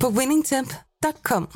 [0.00, 1.48] på winningtemp.com.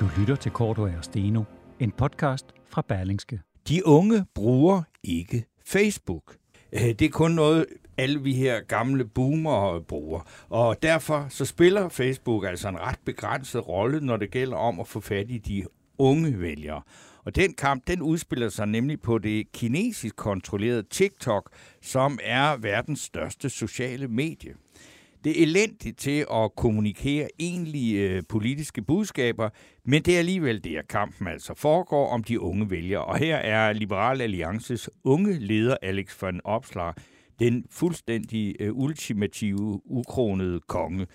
[0.00, 1.42] Du lytter til Korto og Steno,
[1.80, 3.40] en podcast fra Berlingske.
[3.68, 6.36] De unge bruger ikke Facebook.
[6.72, 7.66] Øh, Det er kun noget,
[7.98, 10.20] alle vi her gamle boomer bruger.
[10.48, 14.88] Og derfor så spiller Facebook altså en ret begrænset rolle, når det gælder om at
[14.88, 15.64] få fat i de
[16.02, 16.82] unge vælgere.
[17.24, 21.50] Og den kamp, den udspiller sig nemlig på det kinesisk kontrollerede TikTok,
[21.82, 24.54] som er verdens største sociale medie.
[25.24, 29.48] Det er elendigt til at kommunikere egentlige øh, politiske budskaber,
[29.84, 33.04] men det er alligevel det, at kampen altså foregår om de unge vælgere.
[33.04, 36.94] Og her er Liberal Alliances unge leder Alex van Opslag
[37.38, 41.06] den fuldstændig øh, ultimative, ukronede konge.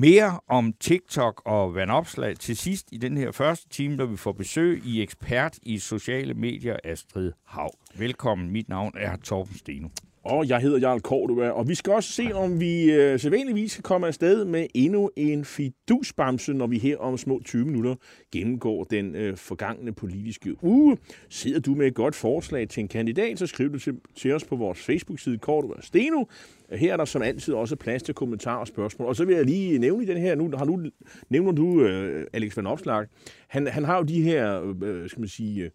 [0.00, 4.32] Mere om TikTok og vandopslag til sidst i den her første time, når vi får
[4.32, 7.70] besøg i ekspert i sociale medier, Astrid Hav.
[7.94, 9.88] Velkommen, mit navn er Torben Steno.
[10.24, 13.82] Og jeg hedder Jarl Kortua, og vi skal også se, om vi øh, sædvanligvis kan
[13.82, 17.94] komme afsted med endnu en fidusbamse, når vi her om små 20 minutter
[18.32, 20.98] gennemgår den øh, forgangne politiske uge.
[21.28, 24.44] Sidder du med et godt forslag til en kandidat, så skriv det til, til os
[24.44, 26.24] på vores Facebook-side Kortua Steno.
[26.72, 29.08] Her er der som altid også plads til kommentarer og spørgsmål.
[29.08, 30.82] Og så vil jeg lige nævne i den her, nu har nu
[31.30, 33.06] nævner du øh, Alex van Opslag.
[33.48, 35.70] Han, han har jo de her, øh, skal man sige,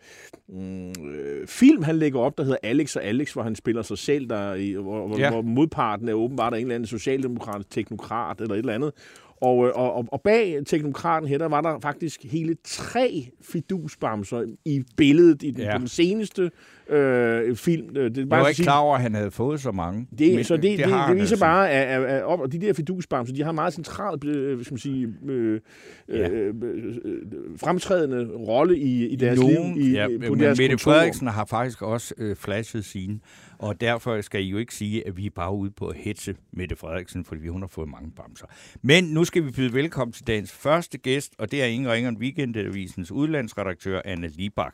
[0.55, 3.97] øh, øh, film, han lægger op, der hedder Alex og Alex, hvor han spiller sig
[3.97, 5.31] selv, der, hvor, hvor, Ja.
[5.31, 8.91] hvor modparten er åbenbart en eller anden socialdemokratisk teknokrat eller et eller andet.
[9.41, 14.43] Og, øh, og, og, og bag teknokraten her, der var der faktisk hele tre fidusbamser
[14.65, 15.77] i billedet i den, Ja.
[15.77, 16.51] den seneste
[16.89, 17.93] øh, film.
[17.93, 20.07] Det, er Jeg var ikke sige- klar over, at han havde fået så mange.
[20.17, 21.39] det, men så det, det, det, det han viser altså.
[21.39, 24.73] bare, at, at, at, op, og de der fidusbamser, de har meget centralt, øh, skal
[24.73, 25.59] man sige, øh,
[26.09, 26.29] Ja.
[26.29, 27.21] øh, øh, øh,
[27.57, 30.91] fremtrædende rolle i, i deres Nogen, liv, i, ja, på men deres Mette kontor.
[30.91, 33.19] Frederiksen har faktisk også øh, flashet sine,
[33.63, 36.35] og derfor skal I jo ikke sige, at vi er bare ude på at hetse
[36.51, 38.45] Mette Frederiksen, fordi hun har fået mange bamser.
[38.81, 42.05] Men nu skal vi byde velkommen til dagens første gæst, og det er ingen Ingeren
[42.05, 44.73] end Weekendavisens udlandsredaktør, Anne Libak.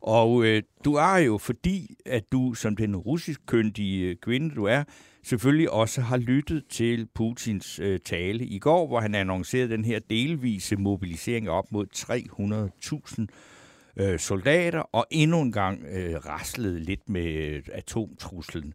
[0.00, 4.64] Og øh, du er jo, fordi at du som den russisk køndige øh, kvinde, du
[4.64, 4.84] er,
[5.24, 9.98] selvfølgelig også har lyttet til Putins øh, tale i går, hvor han annoncerede den her
[10.10, 13.55] delvise mobilisering op mod 300.000
[13.96, 18.74] øh, soldater, og endnu en gang øh, raslede lidt med øh, atomtruslen.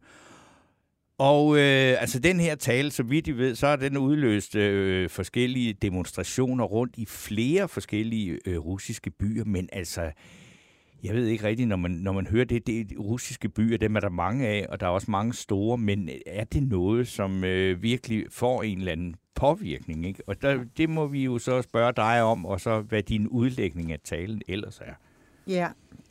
[1.22, 5.10] Og øh, altså den her tale, så vidt I ved, så har den udløst øh,
[5.10, 10.12] forskellige demonstrationer rundt i flere forskellige øh, russiske byer, men altså,
[11.04, 13.96] jeg ved ikke rigtigt, når man, når man hører det, det er russiske byer, dem
[13.96, 17.08] er der mange af, og der er også mange store, men øh, er det noget,
[17.08, 20.06] som øh, virkelig får en eller anden påvirkning?
[20.06, 20.24] Ikke?
[20.28, 23.92] Og der, det må vi jo så spørge dig om, og så hvad din udlægning
[23.92, 24.94] af talen ellers er.
[25.48, 25.68] Ja,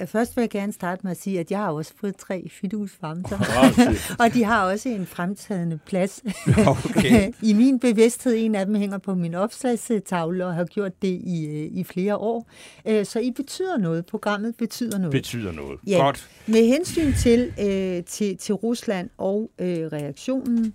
[0.07, 3.39] først vil jeg gerne starte med at sige, at jeg har også fået tre fidusfamser,
[4.25, 6.23] og de har også en fremtrædende plads
[6.67, 7.33] Okay.
[7.51, 8.35] i min bevidsthed.
[8.37, 12.17] En af dem hænger på min opslagstavle og har gjort det i, øh, i flere
[12.17, 12.49] år.
[12.87, 14.07] Øh, Så I betyder noget.
[14.07, 15.13] Programmet betyder noget.
[15.13, 15.79] Betyder noget.
[15.87, 15.99] Ja.
[15.99, 16.29] Godt.
[16.47, 20.75] Med hensyn til, øh, til, til Rusland og øh, reaktionen,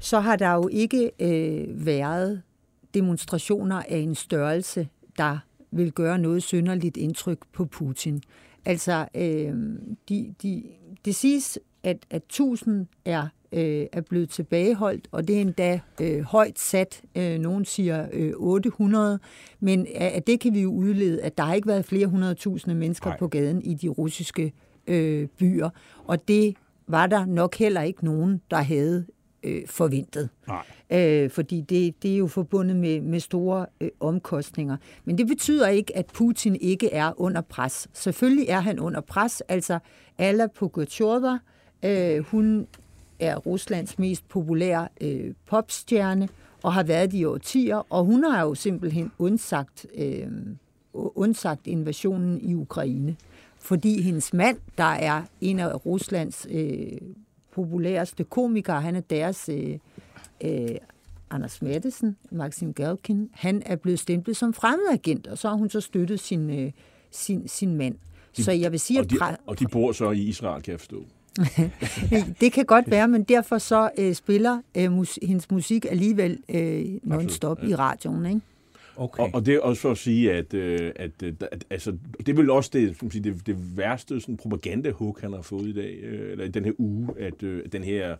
[0.00, 2.42] så har der jo ikke øh, været
[2.94, 5.38] demonstrationer af en størrelse, der
[5.76, 8.22] vil gøre noget synderligt indtryk på Putin.
[8.64, 9.54] Altså, øh,
[10.08, 10.62] de, de,
[11.04, 16.22] det siges, at, at 1000 er, øh, er blevet tilbageholdt, og det er endda øh,
[16.22, 17.02] højt sat.
[17.16, 19.18] Øh, nogen siger øh, 800,
[19.60, 22.74] men af af det kan vi jo udlede, at der har ikke været flere hundredtusinde
[22.74, 23.12] mennesker Nej.
[23.12, 23.18] Nej.
[23.18, 24.52] på gaden i de russiske
[24.86, 25.70] øh, byer,
[26.04, 26.56] og det
[26.86, 29.06] var der nok heller ikke nogen, der havde
[29.42, 30.28] øh, forventet.
[30.48, 30.64] Nej.
[30.90, 34.76] Øh, fordi det, det er jo forbundet med, med store øh, omkostninger.
[35.04, 37.88] Men det betyder ikke, at Putin ikke er under pres.
[37.92, 39.40] Selvfølgelig er han under pres.
[39.40, 39.78] Altså,
[40.18, 41.38] Alla Pugacheva,
[41.82, 42.66] øh, hun
[43.20, 46.28] er Ruslands mest populære øh, popstjerne,
[46.62, 50.26] og har været i årtier, og hun har jo simpelthen undsagt, øh,
[50.94, 53.16] undsagt invasionen i Ukraine.
[53.58, 56.98] Fordi hendes mand, der er en af Ruslands øh,
[57.54, 59.78] populæreste komikere, han er deres øh,
[60.44, 60.76] øh,
[61.30, 65.80] Anders Mattesen, Maxim Galkin, han er blevet stemplet som fremmedagent, og så har hun så
[65.80, 66.72] støttet sin, øh,
[67.10, 67.94] sin, sin mand.
[68.36, 69.36] De, så jeg vil sige, og de, at...
[69.46, 71.04] og de bor så i Israel, kan jeg forstå.
[72.40, 76.84] det kan godt være, men derfor så øh, spiller øh, mus, hendes musik alligevel øh,
[77.02, 77.68] non-stop ja.
[77.68, 78.40] i radioen, ikke?
[78.96, 79.22] Okay.
[79.22, 82.28] Og, og det er også for at sige, at, øh, at, at, at altså, det
[82.28, 85.72] er vel også det, som sige, det, det værste sådan, propaganda-hook, han har fået i
[85.72, 88.16] dag, øh, eller i den her uge, at øh, den her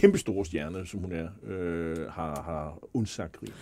[0.00, 3.52] kæmpestore stjerne, som hun er, øh, har, har undsagt Rie?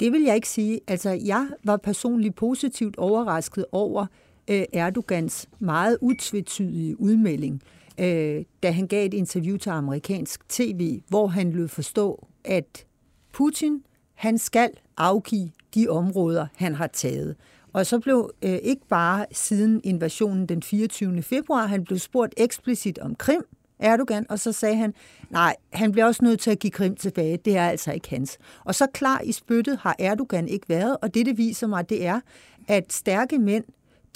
[0.00, 0.80] Det vil jeg ikke sige.
[0.86, 4.06] Altså, jeg var personligt positivt overrasket over
[4.50, 7.62] øh, Erdogans meget utvetydige udmelding,
[8.00, 12.86] øh, da han gav et interview til amerikansk tv, hvor han lød forstå, at
[13.32, 13.82] Putin
[14.14, 17.36] han skal afgive de områder, han har taget.
[17.72, 21.22] Og så blev øh, ikke bare siden invasionen den 24.
[21.22, 23.44] februar, han blev spurgt eksplicit om Krim,
[23.82, 24.94] Erdogan, og så sagde han,
[25.30, 28.38] nej, han bliver også nødt til at give Krim tilbage, det er altså ikke hans.
[28.64, 32.06] Og så klar i spyttet har Erdogan ikke været, og det, det viser mig, det
[32.06, 32.20] er,
[32.68, 33.64] at stærke mænd,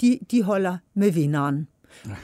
[0.01, 1.67] de, de holder med vinderen.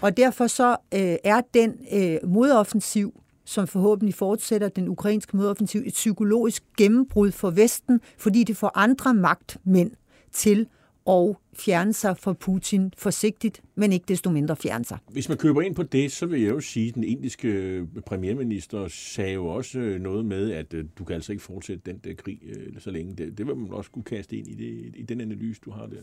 [0.01, 3.13] Og derfor så øh, er den øh, modoffensiv,
[3.45, 9.13] som forhåbentlig fortsætter den ukrainske modoffensiv, et psykologisk gennembrud for Vesten, fordi det får andre
[9.13, 9.91] magtmænd
[10.31, 10.67] til
[11.07, 14.97] at fjerne sig fra Putin forsigtigt, men ikke desto mindre fjerne sig.
[15.11, 18.87] Hvis man køber ind på det, så vil jeg jo sige, at den indiske premierminister
[18.87, 22.13] sagde jo også øh, noget med, at øh, du kan altså ikke fortsætte den der
[22.13, 23.15] krig øh, så længe.
[23.15, 25.85] Det, det vil man også kunne kaste ind i, det, i den analyse, du har
[25.85, 26.01] der.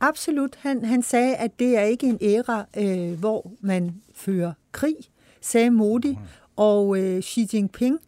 [0.00, 0.56] Absolut.
[0.56, 4.96] Han, han sagde, at det er ikke en æra, øh, hvor man fører krig,
[5.40, 6.16] sagde Modi.
[6.56, 7.98] Og øh, Xi Jinping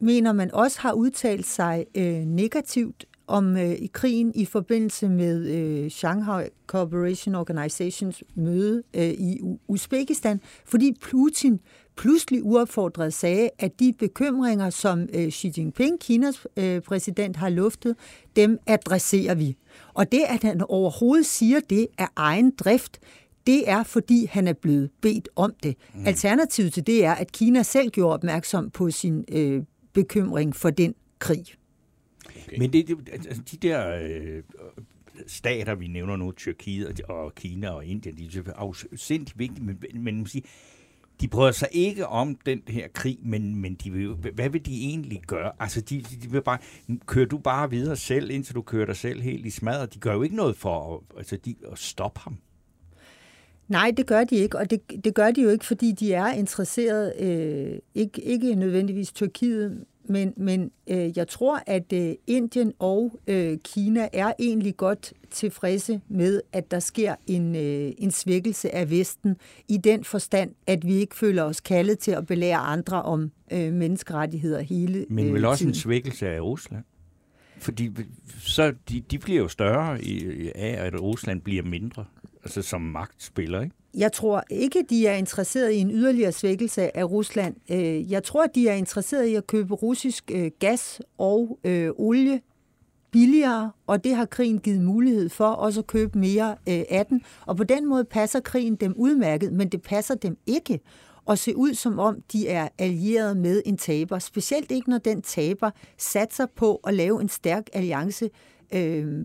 [0.00, 5.46] mener man også har udtalt sig øh, negativt om øh, i krigen i forbindelse med
[5.46, 11.60] øh, Shanghai Cooperation Organizations møde øh, i Uzbekistan, fordi Putin
[11.96, 17.96] pludselig uopfordret sagde, at de bekymringer, som øh, Xi Jinping, Kinas øh, præsident, har luftet,
[18.36, 19.56] dem adresserer vi.
[19.94, 22.98] Og det, at han overhovedet siger det af egen drift,
[23.46, 25.76] det er, fordi han er blevet bedt om det.
[25.94, 26.06] Mm.
[26.06, 30.94] Alternativet til det er, at Kina selv gjorde opmærksom på sin øh, bekymring for den
[31.18, 31.44] krig.
[32.28, 32.58] Okay.
[32.58, 34.42] Men det, det, altså, de der øh,
[35.26, 40.14] stater, vi nævner nu, Tyrkiet og Kina og Indien, de er afsindig vigtige, men, men
[40.14, 40.42] man sige,
[41.20, 44.84] de prøver sig ikke om den her krig, men, men de vil, hvad vil de
[44.84, 45.52] egentlig gøre?
[45.60, 46.58] Altså, de, de vil bare,
[47.06, 49.94] kører du bare videre selv, indtil du kører dig selv helt i smadret?
[49.94, 52.36] De gør jo ikke noget for at, altså, de, at stoppe ham.
[53.68, 56.32] Nej, det gør de ikke, og det, det gør de jo ikke, fordi de er
[56.32, 63.20] interesseret, øh, ikke, ikke nødvendigvis Tyrkiet, men, men øh, jeg tror, at øh, Indien og
[63.26, 68.90] øh, Kina er egentlig godt tilfredse med, at der sker en, øh, en svækkelse af
[68.90, 69.36] Vesten
[69.68, 73.72] i den forstand, at vi ikke føler os kaldet til at belære andre om øh,
[73.72, 75.70] menneskerettigheder hele Men vel øh, også tiden.
[75.70, 76.84] en svækkelse af Rusland?
[77.58, 77.90] Fordi
[78.38, 82.04] så de, de bliver jo større i, af, at Rusland bliver mindre,
[82.48, 83.74] altså som magtspiller, ikke?
[83.94, 87.54] Jeg tror ikke, de er interesseret i en yderligere svækkelse af Rusland.
[87.70, 92.40] Øh, jeg tror, de er interesseret i at købe russisk øh, gas og øh, olie
[93.10, 97.22] billigere, og det har krigen givet mulighed for også at købe mere øh, af den.
[97.46, 100.80] Og på den måde passer krigen dem udmærket, men det passer dem ikke
[101.28, 104.18] at se ud som om, de er allieret med en taber.
[104.18, 108.30] Specielt ikke, når den taber satser på at lave en stærk alliance
[108.74, 109.24] øh,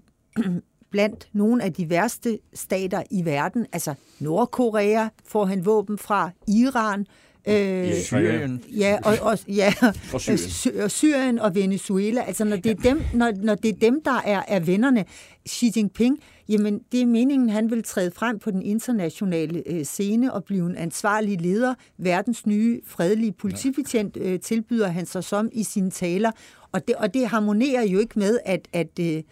[0.93, 3.65] blandt nogle af de værste stater i verden.
[3.73, 7.05] Altså Nordkorea får han våben fra, Iran,
[7.47, 8.63] øh, Syrien.
[8.77, 9.73] Ja, og, og, ja,
[10.13, 10.37] Og Syrien.
[10.37, 12.21] Sy- og Syrien og Venezuela.
[12.21, 15.05] Altså, når det er dem, når, når det er dem der er, er vennerne,
[15.49, 16.19] Xi Jinping,
[16.49, 20.65] jamen, det er meningen, han vil træde frem på den internationale øh, scene og blive
[20.65, 21.73] en ansvarlig leder.
[21.97, 26.31] Verdens nye fredelige politibetjent øh, tilbyder han sig som i sine taler.
[26.71, 29.23] Og det, og det harmonerer jo ikke med, at, at øh,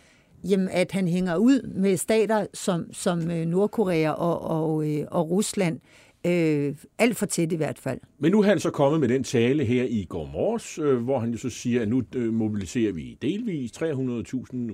[0.49, 5.29] jamen, at han hænger ud med stater som, som øh, Nordkorea og, og, øh, og
[5.29, 5.79] Rusland.
[6.25, 7.99] Øh, alt for tæt i hvert fald.
[8.19, 11.19] Men nu er han så kommet med den tale her i går morges, øh, hvor
[11.19, 13.83] han jo så siger, at nu øh, mobiliserer vi delvis 300.000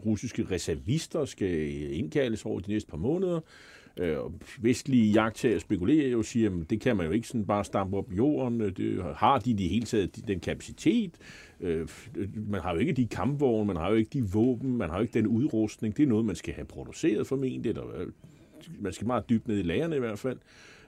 [0.06, 3.40] russiske reservister, skal indkaldes over de næste par måneder.
[4.00, 7.46] Øh, og vestlige jagttager spekulerer jo og siger, at det kan man jo ikke sådan
[7.46, 8.62] bare stampe op i jorden.
[8.62, 11.12] Øh, det, har de i det hele taget den kapacitet?
[11.62, 11.88] Øh,
[12.50, 15.02] man har jo ikke de kampvogne, man har jo ikke de våben, man har jo
[15.02, 15.98] ikke den udrustning.
[15.98, 18.08] Det er noget, man skal have produceret formentlig, eller øh,
[18.80, 20.38] man skal meget dybt ned i lagerne i hvert fald.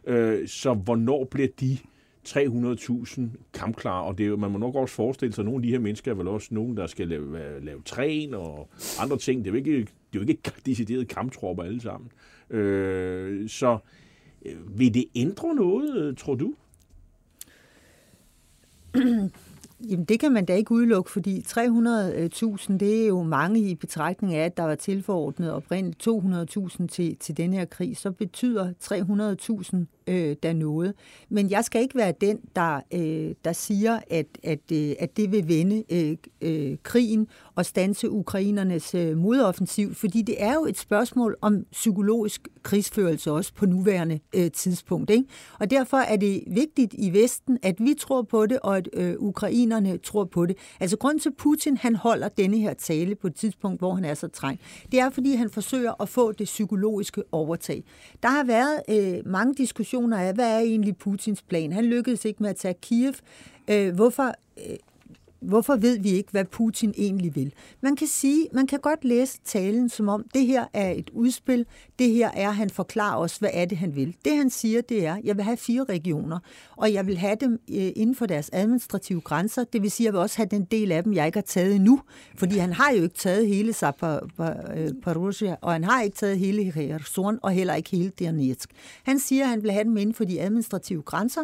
[0.07, 1.77] Øh, så hvornår bliver de
[2.27, 3.21] 300.000
[3.53, 4.03] kampklare?
[4.03, 5.79] Og det er jo, man må nok også forestille sig, at nogle af de her
[5.79, 9.45] mennesker er vel også nogen, der skal lave, lave træn og andre ting.
[9.45, 12.11] Det er jo ikke, det er jo ikke decideret kamptropper alle sammen.
[12.49, 13.77] Øh, så
[14.45, 16.53] øh, vil det ændre noget, tror du?
[19.87, 24.33] Jamen, det kan man da ikke udelukke, fordi 300.000, det er jo mange i betragtning
[24.33, 27.97] af, at der var tilforordnet oprindeligt 200.000 til, til den her krig.
[27.97, 28.73] Så betyder
[29.73, 30.93] 300.000 øh, da noget.
[31.29, 35.31] Men jeg skal ikke være den, der, øh, der siger, at, at, øh, at det
[35.31, 40.77] vil vende øh, øh, krigen og stanse ukrainernes øh, modoffensiv, fordi det er jo et
[40.77, 45.09] spørgsmål om psykologisk krigsførelse også på nuværende øh, tidspunkt.
[45.09, 45.25] Ikke?
[45.59, 49.15] Og derfor er det vigtigt i Vesten, at vi tror på det, og at øh,
[49.69, 50.57] ukrainerne tror på det.
[50.79, 54.13] Altså grund til Putin, han holder denne her tale på et tidspunkt, hvor han er
[54.13, 54.61] så trængt,
[54.91, 57.83] det er, fordi han forsøger at få det psykologiske overtag.
[58.23, 61.71] Der har været øh, mange diskussioner af, hvad er egentlig Putins plan?
[61.71, 63.13] Han lykkedes ikke med at tage Kiev.
[63.69, 64.75] Øh, hvorfor øh,
[65.41, 67.53] Hvorfor ved vi ikke, hvad Putin egentlig vil?
[67.81, 71.65] Man kan sige, man kan godt læse talen som om, det her er et udspil,
[71.99, 74.15] det her er, han forklarer os, hvad er det, han vil.
[74.25, 76.39] Det han siger, det er, jeg vil have fire regioner,
[76.77, 80.13] og jeg vil have dem øh, inden for deres administrative grænser, det vil sige, jeg
[80.13, 82.01] vil også have den del af dem, jeg ikke har taget endnu,
[82.35, 86.71] fordi han har jo ikke taget hele Zaporozhia, øh, og han har ikke taget hele
[86.71, 88.69] Kherson, og heller ikke hele Donetsk.
[89.03, 91.41] Han siger, at han vil have dem inden for de administrative grænser,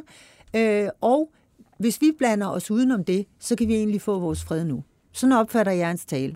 [0.56, 1.32] øh, og
[1.78, 4.84] hvis vi blander os udenom det, så kan vi egentlig få vores fred nu.
[5.12, 6.36] Sådan opfatter jeg hans tale.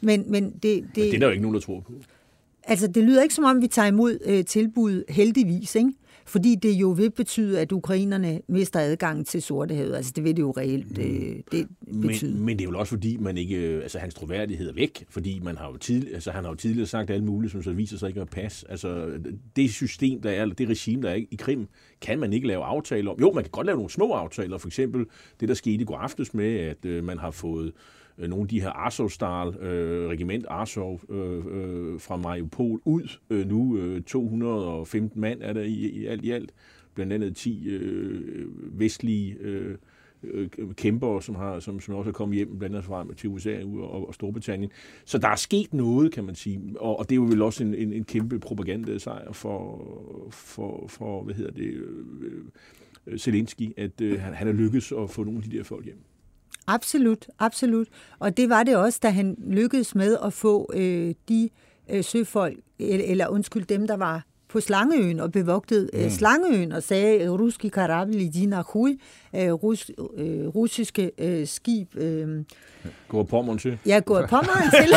[0.00, 1.92] Men, men, det, det, men det er der jo ikke nogen, der tror på.
[2.64, 5.92] Altså, det lyder ikke som om, vi tager imod øh, tilbud heldigvis, ikke?
[6.26, 9.94] Fordi det jo vil betyde, at ukrainerne mister adgang til Sortehavet.
[9.94, 11.68] Altså, det vil det jo reelt øh, det
[12.02, 12.34] betyde.
[12.34, 15.04] Men, men det er jo også fordi, man ikke, øh, altså, hans troværdighed er væk,
[15.08, 17.72] fordi man har jo tidlig, altså, han har jo tidligere sagt alt muligt, som så
[17.72, 18.70] viser sig ikke at passe.
[18.70, 19.18] Altså,
[19.56, 21.68] det system, der er, eller det regime, der er i Krim,
[22.00, 23.20] kan man ikke lave aftaler om.
[23.20, 25.06] Jo, man kan godt lave nogle små aftaler, for eksempel
[25.40, 27.72] det, der skete i går aftes med, at øh, man har fået øh,
[28.20, 33.18] Øh, nogle af de her Azov-stal, øh, regiment Azov øh, øh, fra Mariupol ud.
[33.30, 36.52] Øh, nu øh, 215 mand er der i, i alt i alt.
[36.94, 39.76] Blandt andet 10 øh, øh, vestlige øh,
[40.22, 43.62] øh, kæmpere, som, har, som, som også er kommet hjem, blandt andet fra til USA
[43.64, 44.70] og, og Storbritannien.
[45.04, 47.64] Så der er sket noget, kan man sige, og, og det er jo vel også
[47.64, 49.84] en, en, en kæmpe propagandasejr for,
[50.30, 51.74] for, for, hvad hedder det,
[53.06, 55.84] øh, Zelensky, at øh, han, han er lykkedes at få nogle af de der folk
[55.84, 55.98] hjem.
[56.74, 57.88] Absolut, absolut.
[58.18, 61.50] Og det var det også, da han lykkedes med at få øh, de
[61.90, 66.10] øh, søfolk, eller, eller undskyld, dem, der var på Slangeøen og bevogtede øh, mm.
[66.10, 69.00] Slangeøen og sagde, ruski karabli dina hui,
[69.36, 71.96] øh, rus, øh, russiske øh, skib.
[71.96, 72.44] Øh,
[73.08, 73.78] går Pommern til?
[73.86, 74.94] Ja, går Pommern til.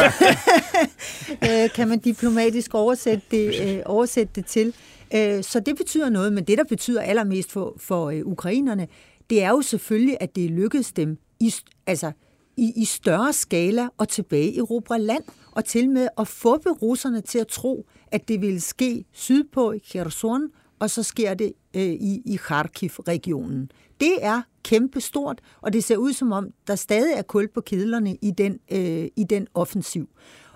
[1.49, 4.73] øh, kan man diplomatisk oversætte det, øh, oversætte det til.
[5.15, 8.87] Øh, så det betyder noget, men det, der betyder allermest for, for øh, ukrainerne,
[9.29, 11.53] det er jo selvfølgelig, at det lykkedes dem i,
[11.87, 12.11] altså,
[12.57, 17.21] i, i større skala og tilbage i Europa land, og til med at få russerne
[17.21, 20.49] til at tro, at det ville ske sydpå i Kherson,
[20.79, 23.71] og så sker det øh, i, i Kharkiv-regionen.
[23.99, 28.17] Det er kæmpestort, og det ser ud som om, der stadig er kul på kedlerne
[28.21, 30.09] i den, øh, i den offensiv.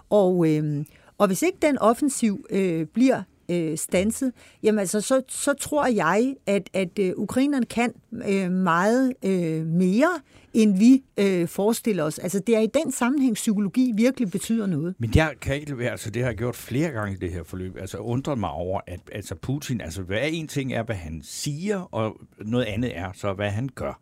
[0.10, 0.86] Og, øh,
[1.17, 4.31] og hvis ikke den offensiv øh, bliver øh, stanset,
[4.63, 7.93] jamen altså, så, så tror jeg, at, at øh, ukrainerne kan
[8.29, 10.09] øh, meget øh, mere,
[10.53, 12.19] end vi øh, forestiller os.
[12.19, 14.95] Altså, det er i den sammenhæng, psykologi virkelig betyder noget.
[14.99, 17.43] Men jeg kan ikke være, altså det har jeg gjort flere gange i det her
[17.43, 21.21] forløb, altså undret mig over, at altså Putin, altså hvad en ting er, hvad han
[21.23, 23.99] siger, og noget andet er så, hvad han gør.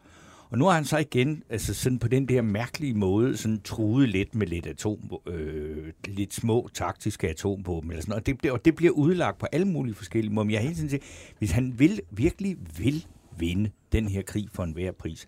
[0.55, 4.09] Og nu har han så igen, altså sådan på den der mærkelige måde, sådan truet
[4.09, 4.97] lidt med lidt atom,
[5.27, 8.27] øh, lidt små taktiske atomvåben eller sådan noget.
[8.27, 10.45] Og det, og det bliver udlagt på alle mulige forskellige måder.
[10.45, 11.01] Men jeg hele tiden siger,
[11.39, 13.05] hvis han vil, virkelig vil
[13.37, 15.27] vinde den her krig for enhver pris,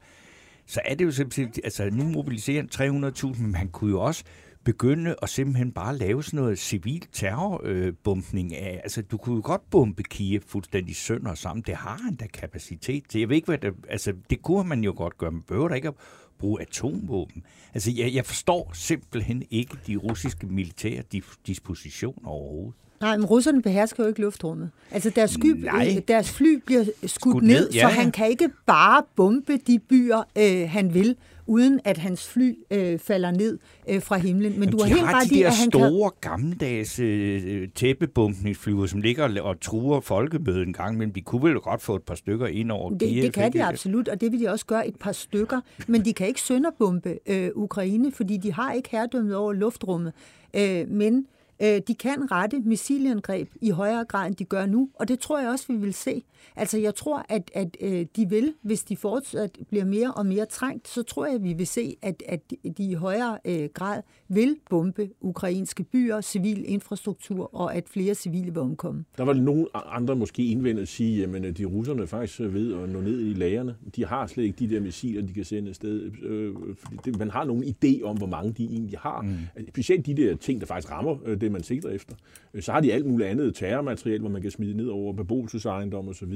[0.66, 3.04] så er det jo simpelthen, altså nu mobiliserer han
[3.36, 4.24] 300.000, men han kunne jo også
[4.68, 8.80] begynde at simpelthen bare lave sådan noget civil terrorbombning øh, af.
[8.84, 11.64] Altså, du kunne jo godt bombe Kiev fuldstændig sønder sammen.
[11.68, 13.20] Det har han da kapacitet til.
[13.20, 15.32] Jeg ved ikke, hvad det, altså, det kunne man jo godt gøre.
[15.32, 15.94] Man behøver da ikke at
[16.40, 17.44] bruge atomvåben.
[17.74, 21.04] Altså, jeg, jeg forstår simpelthen ikke de russiske militære
[21.48, 22.74] dispositioner overhovedet.
[23.02, 24.70] Nej, men russerne behersker jo ikke luftrummet.
[24.92, 27.82] Altså deres, sky, øh, deres fly bliver skudt, skudt ned, ned ja.
[27.82, 31.16] så han kan ikke bare bombe de byer, øh, han vil,
[31.48, 34.52] uden at hans fly øh, falder ned øh, fra himlen.
[34.52, 36.32] Men, Men du har helt ret i, at han store, kan...
[36.32, 41.82] gammeldags øh, tæppebumpningsflyver, som ligger og truer folkemødet en gang, men de kunne vel godt
[41.82, 43.24] få et par stykker ind over det, Kiev.
[43.24, 45.62] Det kan de absolut, og det vil de også gøre et par stykker.
[45.88, 50.14] Men de kan ikke sønderbombe øh, Ukraine, fordi de har ikke herredømmet over luftrummet.
[50.56, 51.26] Øh, men
[51.62, 55.40] Øh, de kan rette missilangreb i højere grad, end de gør nu, og det tror
[55.40, 56.24] jeg også, vi vil se.
[56.56, 60.46] Altså, jeg tror, at, at øh, de vil, hvis de fortsat bliver mere og mere
[60.46, 64.02] trængt, så tror jeg, at vi vil se, at, at de i højere øh, grad
[64.28, 69.06] vil bombe ukrainske byer, civil infrastruktur, og at flere civile vil omkomme.
[69.18, 73.02] Der var nogle andre måske indvendet at sige, at de russerne faktisk ved at nå
[73.02, 73.76] ned i lagerne.
[73.96, 76.12] De har slet ikke de der missiler, de kan sende afsted.
[76.24, 76.56] Øh,
[77.20, 79.22] man har nogen idé om, hvor mange de egentlig har.
[79.22, 79.66] Mm.
[79.70, 82.16] Specielt de der ting, der faktisk rammer øh, det, man sigter efter.
[82.54, 86.08] Øh, så har de alt muligt andet terrormateriel, hvor man kan smide ned over beboelsesejendom
[86.08, 86.34] osv.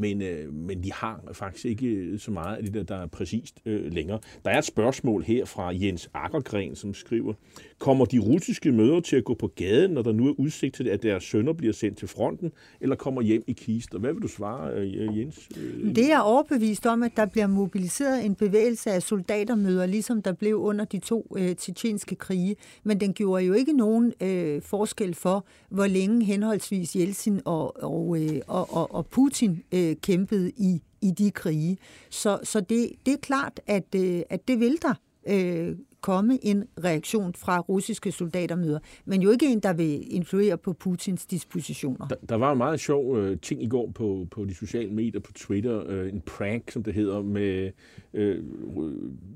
[0.00, 3.06] Men, øh, men de har faktisk ikke øh, så meget af det der, der er
[3.06, 4.18] præcist øh, længere.
[4.44, 7.34] Der er et spørgsmål her fra Jens Akkergren, som skriver,
[7.78, 10.88] kommer de russiske mødre til at gå på gaden, når der nu er udsigt til,
[10.88, 13.98] at deres sønner bliver sendt til fronten, eller kommer hjem i kister?
[13.98, 15.48] Hvad vil du svare, øh, Jens?
[15.56, 20.32] Øh, det er overbevist om, at der bliver mobiliseret en bevægelse af soldatermøder, ligesom der
[20.32, 22.56] blev under de to øh, tjetjenske krige.
[22.84, 28.22] Men den gjorde jo ikke nogen øh, forskel for, hvor længe henholdsvis Jeltsin og, og,
[28.22, 31.78] øh, og, og, og Putin øh, kæmpede i, i de krige.
[32.10, 34.94] Så, så det, det er klart, at, øh, at det vil der
[35.28, 40.72] øh, komme en reaktion fra russiske soldatermøder, men jo ikke en, der vil influere på
[40.72, 42.06] Putins dispositioner.
[42.06, 45.20] Der, der var en meget sjov øh, ting i går på, på de sociale medier,
[45.20, 47.70] på Twitter, øh, en prank, som det hedder, med
[48.14, 48.44] øh,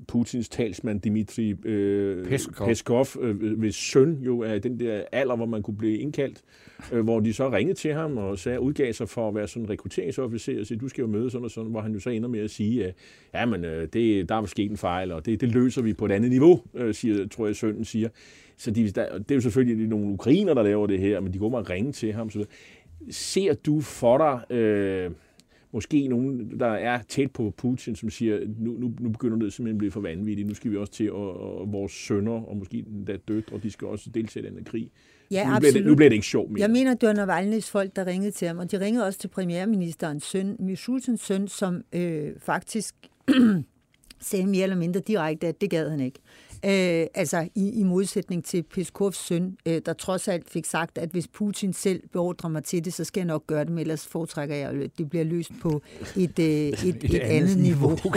[0.07, 5.45] Putins talsmand Dmitri øh, Peskov, Peskov øh, hvis søn jo er den der alder, hvor
[5.45, 6.41] man kunne blive indkaldt,
[6.91, 9.63] øh, hvor de så ringede til ham og sagde, udgav sig for at være sådan
[9.63, 12.09] en rekrutteringsofficer og sige, du skal jo møde sådan og sådan, hvor han jo så
[12.09, 12.93] ender med at sige, at
[13.33, 16.05] ja, men, øh, det, der er sket en fejl, og det, det løser vi på
[16.05, 18.09] et andet niveau, øh, siger, tror jeg, sønnen siger.
[18.57, 21.39] Så de, der, det er jo selvfølgelig nogle ukrainer, der laver det her, men de
[21.39, 22.29] går med at ringe til ham.
[22.29, 22.45] Så
[23.09, 24.57] Ser du for dig...
[24.57, 25.11] Øh,
[25.71, 29.75] måske nogen, der er tæt på Putin, som siger, nu, nu, nu begynder det simpelthen
[29.75, 32.85] at blive for vanvittigt, nu skal vi også til, og, og vores sønner, og måske
[33.07, 34.91] der døtre, de skal også deltage i den her krig.
[35.31, 36.61] Ja, nu, bliver det, nu bliver det ikke sjovt mere.
[36.61, 39.27] Jeg mener, det var Navalny's folk, der ringede til ham, og de ringede også til
[39.27, 42.95] premierministerens søn, Mishutins søn, som øh, faktisk
[44.21, 46.19] sagde mere eller mindre direkte, at det gad han ikke.
[46.65, 51.09] Øh, altså i, i modsætning til Peskovs søn, øh, der trods alt fik sagt, at
[51.09, 54.07] hvis Putin selv beordrer mig til det, så skal jeg nok gøre det, men ellers
[54.07, 55.81] foretrækker jeg, at det bliver løst på
[56.17, 57.89] et, øh, et, et, et andet niveau.
[57.89, 58.13] niveau.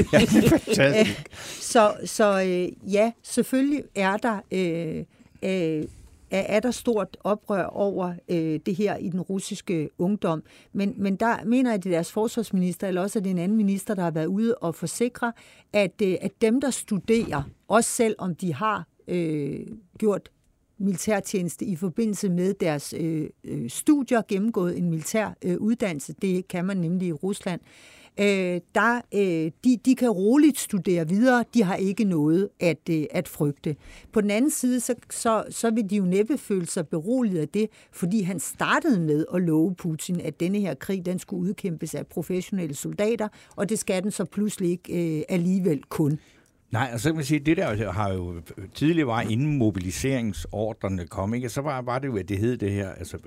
[1.72, 4.40] så så øh, ja, selvfølgelig er der...
[4.52, 5.04] Øh,
[5.42, 5.84] øh,
[6.30, 10.42] er der stort oprør over øh, det her i den russiske ungdom.
[10.72, 13.38] Men, men der mener jeg, at det er deres forsvarsminister, eller også er det en
[13.38, 15.32] anden minister, der har været ude og forsikre,
[15.72, 19.66] at, øh, at dem, der studerer, også selv om de har øh,
[19.98, 20.30] gjort
[20.78, 26.64] militærtjeneste i forbindelse med deres øh, øh studier, gennemgået en militær øh, uddannelse, det kan
[26.64, 31.44] man nemlig i Rusland, øh, øh, der, øh, de, de kan roligt studere videre.
[31.54, 33.76] De har ikke noget at, øh, at frygte.
[34.12, 37.48] På den anden side, så, så, så vil de jo næppe føle sig beroliget af
[37.48, 41.94] det, fordi han startede med at love Putin, at denne her krig, den skulle udkæmpes
[41.94, 46.18] af professionelle soldater, og det skal den så pludselig ikke øh, alligevel kun.
[46.70, 48.34] Nej, og så kan man sige, at det der har jo
[48.74, 51.48] tidligere var inden mobiliseringsordrene kom, ikke?
[51.48, 53.18] så var, var det jo, at det hed det her, altså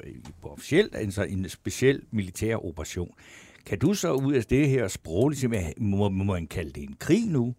[0.43, 3.11] officielt, altså en speciel militær operation.
[3.65, 5.45] Kan du så ud af det her sprogligt,
[5.77, 7.55] må, må man kalde det en krig nu?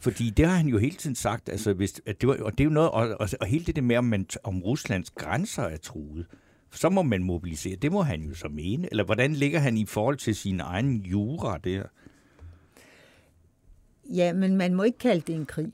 [0.00, 2.60] Fordi det har han jo hele tiden sagt, altså, hvis, at det var, og det
[2.60, 5.62] er jo noget, og, og, og hele det der med, om, man, om Ruslands grænser
[5.62, 6.26] er truet,
[6.72, 7.76] så må man mobilisere.
[7.76, 8.88] Det må han jo så mene.
[8.90, 11.82] Eller hvordan ligger han i forhold til sin egen jura der?
[14.14, 15.72] Ja, men man må ikke kalde det en krig.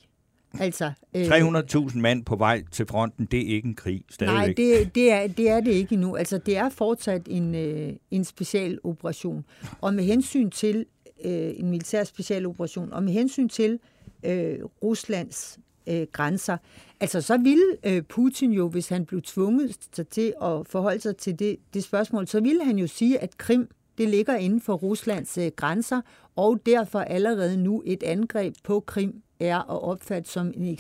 [0.59, 4.39] Altså, øh, 300.000 mand på vej til fronten, det er ikke en krig stadigvæk.
[4.39, 6.17] Nej, det, det, er, det er det ikke endnu.
[6.17, 9.45] Altså, det er fortsat en, øh, en special operation.
[9.81, 10.87] Og med hensyn til
[11.25, 13.79] øh, en militær specialoperation, og med hensyn til
[14.25, 16.57] øh, Ruslands øh, grænser,
[17.01, 19.79] altså så ville øh, Putin jo, hvis han blev tvunget
[20.11, 23.69] til at forholde sig til det, det spørgsmål, så ville han jo sige, at Krim
[23.99, 26.01] det ligger inden for Ruslands øh, grænser,
[26.37, 30.77] og derfor allerede nu et angreb på Krim er at opfatte som en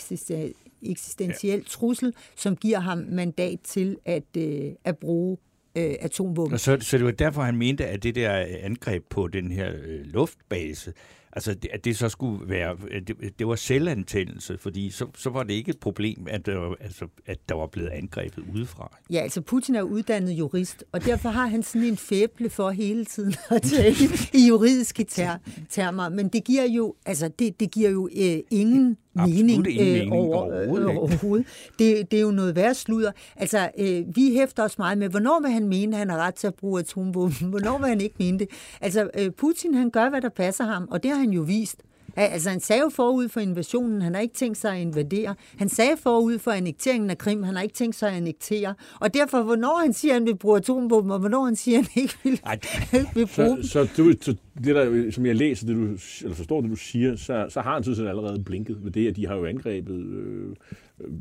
[0.83, 1.64] eksistentiel ja.
[1.68, 5.37] trussel, som giver ham mandat til at, øh, at bruge
[5.77, 6.59] øh, atomvåben.
[6.59, 10.01] så, så det var derfor, han mente, at det der angreb på den her øh,
[10.05, 10.92] luftbase,
[11.33, 15.55] Altså, at det så skulle være, det, det var selvantændelse, fordi så, så var det
[15.55, 18.97] ikke et problem, at der, var, altså, at der var blevet angrebet udefra.
[19.11, 23.05] Ja, altså Putin er uddannet jurist, og derfor har han sådan en fæble for hele
[23.05, 23.97] tiden at tale
[24.35, 25.38] i juridiske ter-
[25.69, 26.09] termer.
[26.09, 30.12] Men det giver jo, altså, det, det giver jo øh, ingen mening, ingen øh, mening
[30.12, 30.90] over, overhovedet.
[30.90, 31.46] Øh, overhovedet.
[31.79, 33.12] Det, det er jo noget værd sludder.
[33.37, 36.35] Altså, øh, vi hæfter os meget med, hvornår vil han mene, at han har ret
[36.35, 37.49] til at bruge atomvåben?
[37.49, 38.49] Hvornår vil han ikke mene det?
[38.81, 41.83] Altså, øh, Putin, han gør, hvad der passer ham, og det har han jo vist.
[42.16, 45.35] Altså, han sagde jo forud for invasionen, han har ikke tænkt sig at invadere.
[45.59, 48.75] Han sagde forud for annekteringen af Krim, han har ikke tænkt sig at annektere.
[49.01, 51.88] Og derfor, hvornår han siger, at han vil bruge atombomben, og hvornår han siger, at
[51.94, 52.59] han ikke vil, Ej,
[53.14, 55.83] vil bruge så, så, du, så det der, som jeg læser, det du,
[56.23, 59.16] eller forstår det, du siger, så, så har han sådan allerede blinket med det, at
[59.16, 60.57] de har jo angrebet øh,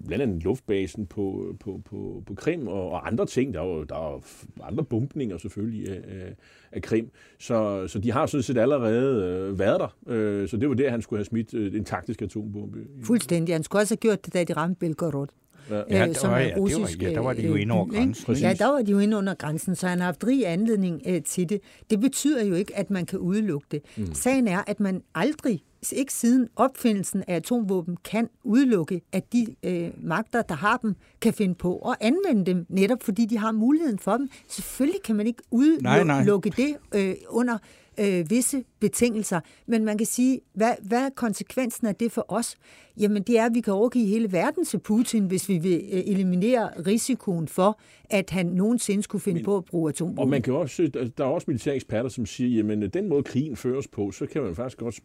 [0.07, 3.53] blandt andet luftbasen på, på, på, på Krim og, og andre ting.
[3.53, 4.21] Der er jo der er
[4.63, 6.33] andre bumpninger selvfølgelig af,
[6.71, 7.09] af, Krim.
[7.39, 10.13] Så, så de har sådan set allerede øh, været der.
[10.13, 12.79] Øh, så det var der, han skulle have smidt øh, en taktisk atombombe.
[13.03, 13.55] Fuldstændig.
[13.55, 15.27] Han skulle også have gjort det, da de ramte Belgorod.
[15.69, 17.85] Ja, øh, som var, ja, russisk, det var, ja, der var de jo inde over
[17.85, 18.35] grænsen.
[18.35, 21.23] Ja, der var de jo inde under grænsen, så han har haft rig anledning øh,
[21.23, 21.61] til det.
[21.89, 23.81] Det betyder jo ikke, at man kan udelukke det.
[23.97, 24.13] Mm.
[24.13, 29.89] Sagen er, at man aldrig ikke siden opfindelsen af atomvåben kan udelukke, at de øh,
[29.97, 33.99] magter, der har dem, kan finde på at anvende dem, netop fordi de har muligheden
[33.99, 34.29] for dem.
[34.47, 36.23] Selvfølgelig kan man ikke udelukke nej, nej.
[36.57, 37.57] det øh, under
[37.99, 39.39] øh, visse betingelser.
[39.67, 42.57] Men man kan sige, hvad, hvad er konsekvensen af det for os?
[42.99, 45.99] Jamen det er, at vi kan overgive hele verden til Putin, hvis vi vil øh,
[46.05, 50.19] eliminere risikoen for, at han nogensinde skulle finde Men, på at bruge atomvåben.
[50.19, 53.55] Og man kan også, der er også militære eksperter, som siger, jamen den måde krigen
[53.55, 54.99] føres på, så kan man faktisk godt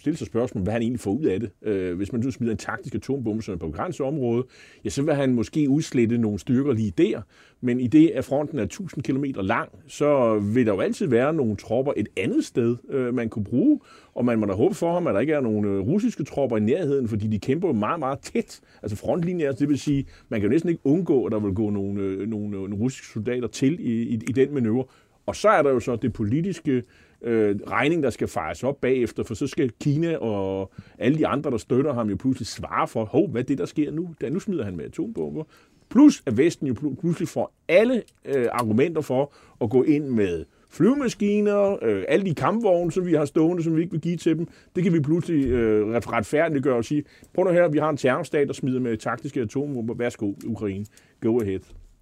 [0.00, 1.50] stille sig spørgsmål, hvad han egentlig får ud af det.
[1.62, 4.44] Øh, hvis man nu smider en taktisk atombombe, som er på grænseområde,
[4.84, 7.20] ja, så vil han måske udslette nogle styrker lige der,
[7.60, 11.34] men i det, at fronten er 1000 km lang, så vil der jo altid være
[11.34, 13.80] nogle tropper et andet sted, øh, man kunne bruge,
[14.14, 16.56] og man må da håbe for ham, at der ikke er nogen øh, russiske tropper
[16.56, 18.60] i nærheden, fordi de kæmper jo meget, meget tæt.
[18.82, 21.54] Altså frontlinjer, altså det vil sige, man kan jo næsten ikke undgå, at der vil
[21.54, 24.84] gå nogle, øh, nogle, øh, nogle russiske soldater til i, i, i den manøvre.
[25.26, 26.82] Og så er der jo så det politiske
[27.22, 31.50] øh, regning, der skal fejres op bagefter, for så skal Kina og alle de andre,
[31.50, 34.14] der støtter ham, jo pludselig svare for, hov, hvad er det, der sker nu?
[34.20, 35.44] Da, nu smider han med atombomber.
[35.90, 41.84] Plus at Vesten jo pludselig får alle øh, argumenter for at gå ind med flyvemaskiner,
[41.84, 44.48] øh, alle de kampvogne, som vi har stående, som vi ikke vil give til dem,
[44.76, 47.04] det kan vi pludselig øh, retfærdiggøre og sige,
[47.34, 50.86] prøv nu her, vi har en terrorstat, der smider med taktiske atomvåben, Værsgo, Ukraine.
[51.20, 51.60] Go ahead.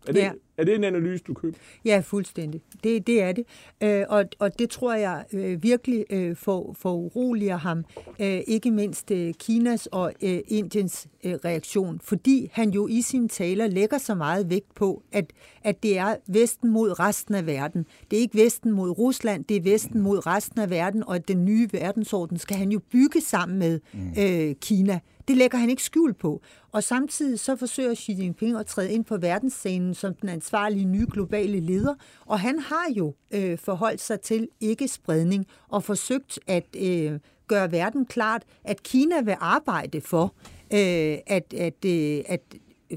[0.09, 1.59] Er det, ja er det en analyse, du køber?
[1.85, 2.61] Ja, fuldstændig.
[2.85, 3.45] Det, det er det.
[3.81, 7.85] Øh, og, og det tror jeg øh, virkelig øh, for, for uroliger ham.
[8.21, 12.01] Øh, ikke mindst øh, Kinas og øh, Indiens øh, reaktion.
[12.03, 15.33] Fordi han jo i sine taler lægger så meget vægt på, at,
[15.65, 17.87] at det er Vesten mod resten af verden.
[18.11, 21.29] Det er ikke Vesten mod Rusland, det er Vesten mod resten af verden, og at
[21.29, 24.11] den nye verdensorden skal han jo bygge sammen med mm.
[24.19, 25.01] øh, Kina.
[25.29, 26.43] Det lægger han ikke skjul på.
[26.73, 31.07] Og samtidig så forsøger Xi Jinping at træde ind på verdensscenen som den ansvarlige nye
[31.13, 31.95] globale leder,
[32.27, 38.07] og han har jo øh, forholdt sig til ikke-spredning og forsøgt at øh, gøre verden
[38.07, 40.35] klart, at Kina vil arbejde for,
[40.73, 42.41] øh, at, at, øh, at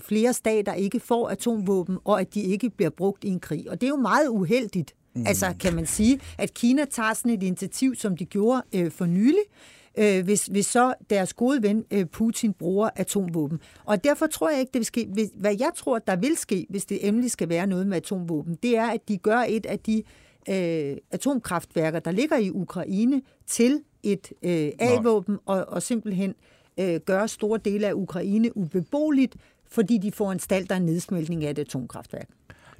[0.01, 3.69] flere stater ikke får atomvåben, og at de ikke bliver brugt i en krig.
[3.69, 5.23] Og det er jo meget uheldigt, Mm.
[5.27, 9.05] Altså kan man sige, at Kina tager sådan et initiativ, som de gjorde øh, for
[9.05, 9.43] nylig,
[9.97, 13.59] øh, hvis, hvis så deres gode ven øh, Putin bruger atomvåben.
[13.85, 15.07] Og derfor tror jeg ikke, det vil ske.
[15.13, 18.57] Hvis, hvad jeg tror, der vil ske, hvis det endelig skal være noget med atomvåben,
[18.63, 20.03] det er, at de gør et af de
[20.49, 26.35] øh, atomkraftværker, der ligger i Ukraine, til et øh, A-våben og, og simpelthen
[26.79, 29.35] øh, gøre store dele af Ukraine ubeboeligt,
[29.69, 32.29] fordi de får en stald, der en nedsmeltning af et atomkraftværk.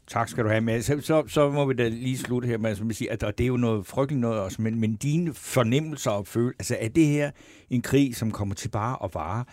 [0.08, 0.62] Tak skal du have.
[0.62, 3.44] Men så, så, så må vi da lige slutte her med at sige, at det
[3.44, 7.06] er jo noget frygteligt noget også, men, men dine fornemmelser og følelser, altså er det
[7.06, 7.32] her
[7.70, 9.46] en krig, som kommer til bare at vare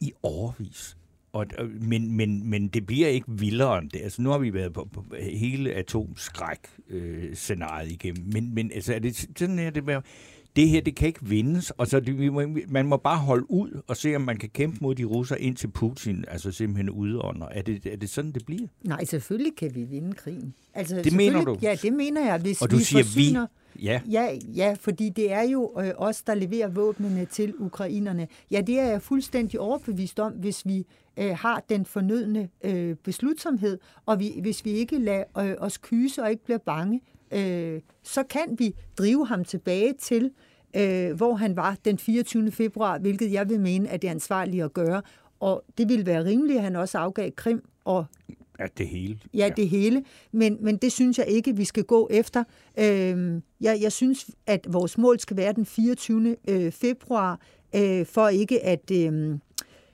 [0.00, 0.96] i overvis?
[1.32, 1.46] Og,
[1.80, 4.00] men, men, men det bliver ikke vildere end det.
[4.02, 8.24] Altså, nu har vi været på, på hele atomskræk-scenariet øh, igennem.
[8.32, 10.00] Men, men altså, er det sådan her, det bliver,
[10.56, 12.32] det her, det kan ikke vindes, og så det,
[12.68, 15.68] man må bare holde ud og se, om man kan kæmpe mod de russer indtil
[15.68, 17.46] Putin altså simpelthen udånder.
[17.46, 18.68] Er det, er det sådan, det bliver?
[18.84, 20.54] Nej, selvfølgelig kan vi vinde krigen.
[20.74, 21.58] Altså, det mener du?
[21.62, 22.38] Ja, det mener jeg.
[22.38, 23.82] Hvis og du vi siger forsyner, vi?
[23.82, 24.00] Ja.
[24.10, 28.28] ja, ja, fordi det er jo øh, os, der leverer våbnene til ukrainerne.
[28.50, 30.86] Ja, det er jeg fuldstændig overbevist om, hvis vi
[31.16, 36.22] øh, har den fornødne øh, beslutsomhed, og vi, hvis vi ikke lader øh, os kyse
[36.22, 37.00] og ikke bliver bange,
[37.32, 40.30] øh, så kan vi drive ham tilbage til,
[40.76, 42.50] øh, hvor han var den 24.
[42.50, 45.02] februar, hvilket jeg vil mene, at det er ansvarligt at gøre.
[45.40, 48.04] Og det ville være rimeligt, at han også afgav Krim og
[48.58, 49.18] Ja, det hele.
[49.34, 50.04] Ja, det hele.
[50.32, 52.44] Men, men det synes jeg ikke, vi skal gå efter.
[52.78, 56.36] Øh, jeg, jeg synes, at vores mål skal være den 24.
[56.48, 57.40] Øh, februar,
[57.74, 58.90] øh, for ikke at...
[58.92, 59.38] Øh,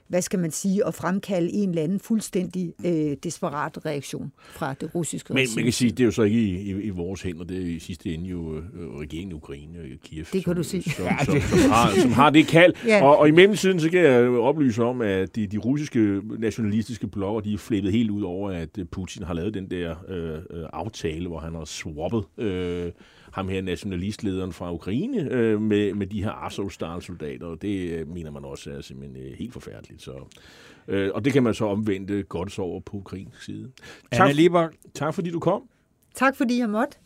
[0.09, 4.95] hvad skal man sige, at fremkalde en eller anden fuldstændig øh, desperat reaktion fra det
[4.95, 5.55] russiske Men regime.
[5.55, 7.75] man kan sige, det er jo så ikke i, i, i vores hænder, det er
[7.75, 8.63] i sidste ende jo øh,
[8.99, 10.23] regeringen i Ukraine og Kiev.
[10.23, 10.83] Det kan som, du sige.
[10.83, 12.73] Som, som, som, har, som har det kald.
[12.85, 13.03] Ja.
[13.03, 17.41] Og, og i mellemtiden, så kan jeg oplyse om, at de, de russiske nationalistiske blogger,
[17.41, 20.65] de er flippet helt ud over, at øh, Putin har lavet den der øh, øh,
[20.73, 22.91] aftale, hvor han har swappet øh,
[23.31, 28.31] ham her nationalistlederen fra Ukraine øh, med, med de her Azov-soldater, og det øh, mener
[28.31, 30.01] man også er simpelthen øh, helt forfærdeligt.
[30.01, 30.13] Så,
[30.87, 33.71] øh, og det kan man så omvende godt over på Ukraines side.
[34.11, 35.61] Tak, Anna Lieber, tak fordi du kom.
[36.15, 36.97] Tak fordi jeg måtte.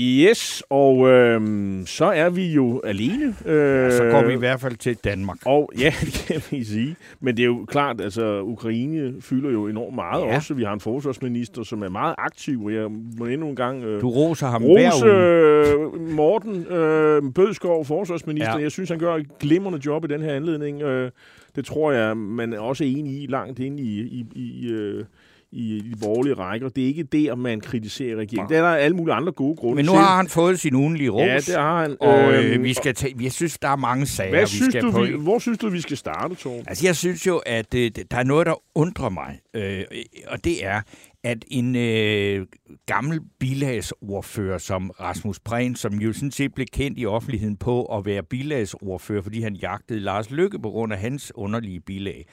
[0.00, 1.40] Yes, og øh,
[1.86, 3.24] så er vi jo alene.
[3.46, 5.38] Øh, så går vi i hvert fald til Danmark.
[5.46, 6.96] Og ja, det kan vi sige.
[7.20, 10.28] Men det er jo klart, altså Ukraine fylder jo enormt meget Ja.
[10.28, 10.36] ja.
[10.36, 10.54] også.
[10.54, 12.86] Vi har en forsvarsminister, som er meget aktiv, og jeg
[13.18, 16.04] må endnu en gang øh, Du roser ham hver rose uge.
[16.04, 18.50] øh, Morten øh, Bødskov, forsvarsminister.
[18.50, 18.56] Ja.
[18.56, 18.62] Ja.
[18.62, 20.82] Jeg synes, han gør et glimrende job i den her anledning.
[20.82, 21.10] Øh,
[21.56, 25.04] det tror jeg, man er også enig i langt inde i, i, i, øh,
[25.52, 26.68] i de borgerlige rækker.
[26.68, 28.48] Det er ikke der, man kritiserer regeringen.
[28.48, 29.98] Det er der alle mulige andre gode grunde Men nu til.
[30.00, 31.20] har han fået sin ugenlige ros.
[31.26, 31.96] Ja, det har han.
[32.00, 34.72] Og Øhm, øh, vi skal tage, jeg synes, der er mange sager, Hvad vi synes
[34.72, 35.02] skal du, på.
[35.02, 36.64] vi, hvor synes du, vi skal starte, Torben?
[36.68, 39.38] Altså, jeg synes jo, at øh, der er noget, der undrer mig.
[39.54, 39.84] Øh,
[40.28, 40.80] og det er,
[41.24, 42.46] at en øh,
[42.86, 48.06] gammel bilagsordfører som Rasmus Prehn, som jo sådan set blev kendt i offentligheden på at
[48.06, 52.26] være bilagsordfører, fordi han jagtede Lars Lykke på grund af hans underlige bilag.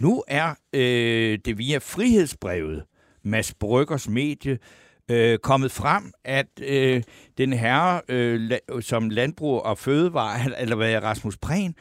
[0.00, 2.84] Nu er øh, det via frihedsbrevet,
[3.24, 4.58] Mads Bryggers medie,
[5.10, 7.02] øh, kommet frem, at øh,
[7.38, 11.74] den herre, øh, la- som landbrug og fødevare, eller hvad Rasmus Prehn,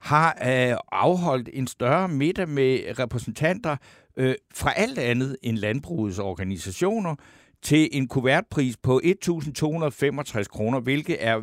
[0.00, 3.76] har øh, afholdt en større middag med repræsentanter
[4.16, 7.14] øh, fra alt andet end landbrugets organisationer
[7.62, 11.40] til en kuvertpris på 1.265 kroner, hvilket er,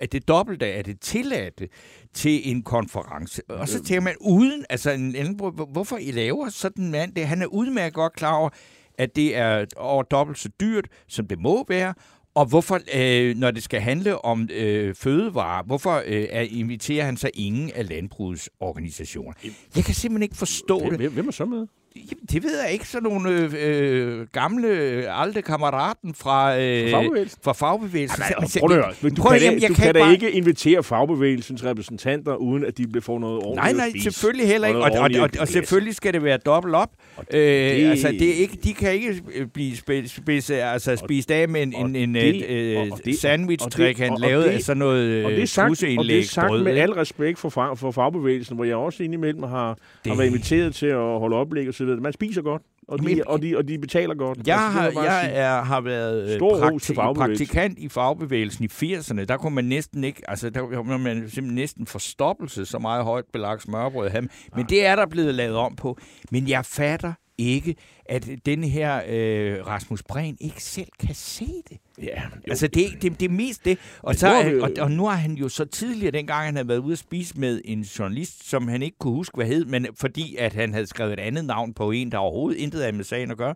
[0.00, 1.68] er det dobbelte af det tilladte
[2.14, 3.42] til en konference.
[3.50, 7.26] Og så tænker man, uden, altså en hvor- hvorfor I laver sådan en mand det?
[7.26, 8.50] Han er udmærket godt klar over,
[8.98, 11.94] at det er over dobbelt så dyrt, som det må være,
[12.34, 17.16] og hvorfor, øh, når det skal handle om øh, fødevarer, hvorfor øh, er, inviterer han
[17.16, 19.32] så ingen af landbrugets organisationer?
[19.76, 20.96] Jeg kan simpelthen ikke forstå det.
[20.96, 21.66] Hvem, hvem er så med?
[21.96, 22.88] Jamen, det ved jeg ikke.
[22.88, 27.38] Sådan nogle øh, øh, gamle, øh, alte kammeraten fra, øh, Fra fagbevægelsen?
[27.44, 28.20] fra fagbevægelsen.
[28.20, 29.10] Nej, Altså, prøv at høre.
[29.10, 32.34] Du prøv kan, at- jamen, jeg du kan kan da bare- ikke invitere fagbevægelsens repræsentanter,
[32.36, 34.04] uden at de bliver får noget ordentligt Nej, at nej, spise.
[34.04, 34.78] selvfølgelig heller ikke.
[34.80, 36.90] Og, og, og, og, at og selvfølgelig skal det være dobbelt op.
[37.30, 41.30] Øh, det- altså, det er ikke, de kan ikke øh, blive spe, spise, altså, spist
[41.30, 44.20] af med en, og en, en det- øh, og- og og det- han og- og
[44.20, 46.62] lavede af sådan noget og det er øh, sagt, og det er sagt brød.
[46.64, 50.86] med al respekt for, for fagbevægelsen, hvor jeg også indimellem har, har været inviteret til
[50.86, 52.00] at holde oplæg og videre.
[52.00, 54.38] Man spiser godt, og de, Men- og de, og de betaler godt.
[54.46, 55.32] Jeg, Altså, har, jeg sige.
[55.34, 59.24] er, har været øh, Stor prakti- praktikant i fagbevægelsen i 80'erne.
[59.24, 63.24] Der kunne man næsten ikke, altså der var man simpelthen næsten forstoppelse, så meget højt
[63.32, 64.28] belagt smørbrød havde.
[64.56, 65.98] Men det er der blevet lavet om på.
[66.30, 67.12] Men jeg fatter
[67.48, 67.76] ikke,
[68.06, 71.78] at den her øh, Rasmus Prehn ikke selv kan se det.
[72.02, 72.28] Ja, jo.
[72.50, 73.78] Altså, det, det, det er mest det.
[74.02, 76.68] Og, så, er- vi- og, og nu har han jo så tidligere, dengang han havde
[76.68, 79.86] været ude at spise med en journalist, som han ikke kunne huske, hvad hed, men
[79.96, 83.04] fordi at han havde skrevet et andet navn på en, der overhovedet intet havde med
[83.04, 83.54] sagen at gøre,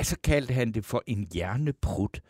[0.00, 2.20] at så kaldte han det for en hjerneprut.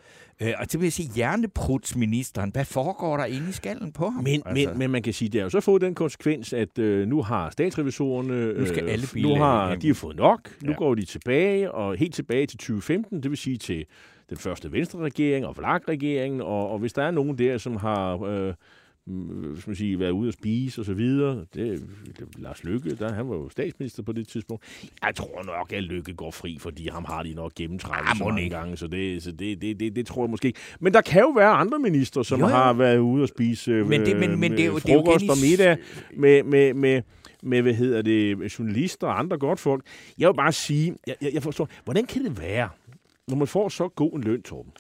[0.42, 4.24] Øh, og det vil sige, hjerneprutsministeren, hvad foregår der inde i skallen på ham?
[4.24, 6.78] Men, altså, men, men man kan sige, det har jo så fået den konsekvens, at
[6.78, 8.52] øh, nu har statsrevisorerne...
[8.59, 10.50] Nu skal øh, alle nu bilag har de har fået nok.
[10.62, 10.70] Nu Ja.
[10.70, 10.76] ja.
[10.76, 13.85] går de tilbage, og helt tilbage til 2015, det vil sige til
[14.30, 18.22] den første Venstre-regering og Vlak-regeringen, og, og hvis der er nogen der, som har...
[18.22, 18.54] Øh,
[19.06, 21.36] hvad skal man sige, været ude at spise og så videre.
[21.54, 21.82] Det,
[22.18, 24.64] det Lars Lykke, der, han var jo statsminister på det tidspunkt.
[25.02, 28.24] Jeg tror nok, at Lykke går fri, fordi ham har de nok gennemtrækket Ah, så
[28.24, 28.56] mange ikke.
[28.56, 30.60] gange, så, det, så det, det, det, det tror jeg måske ikke.
[30.80, 33.70] Men der kan jo være andre minister, som Jo, jo, har været ude at spise
[33.72, 35.76] øh, Men det- men- men det er jo- det er jo og middag
[36.16, 37.02] med, med, med,
[37.42, 39.84] med, hvad hedder det, journalister og andre godt folk.
[40.18, 42.68] Jeg vil bare sige, jeg, jeg, jeg forstår, hvordan kan det være,
[43.28, 44.72] når man får så god en løn, Torben,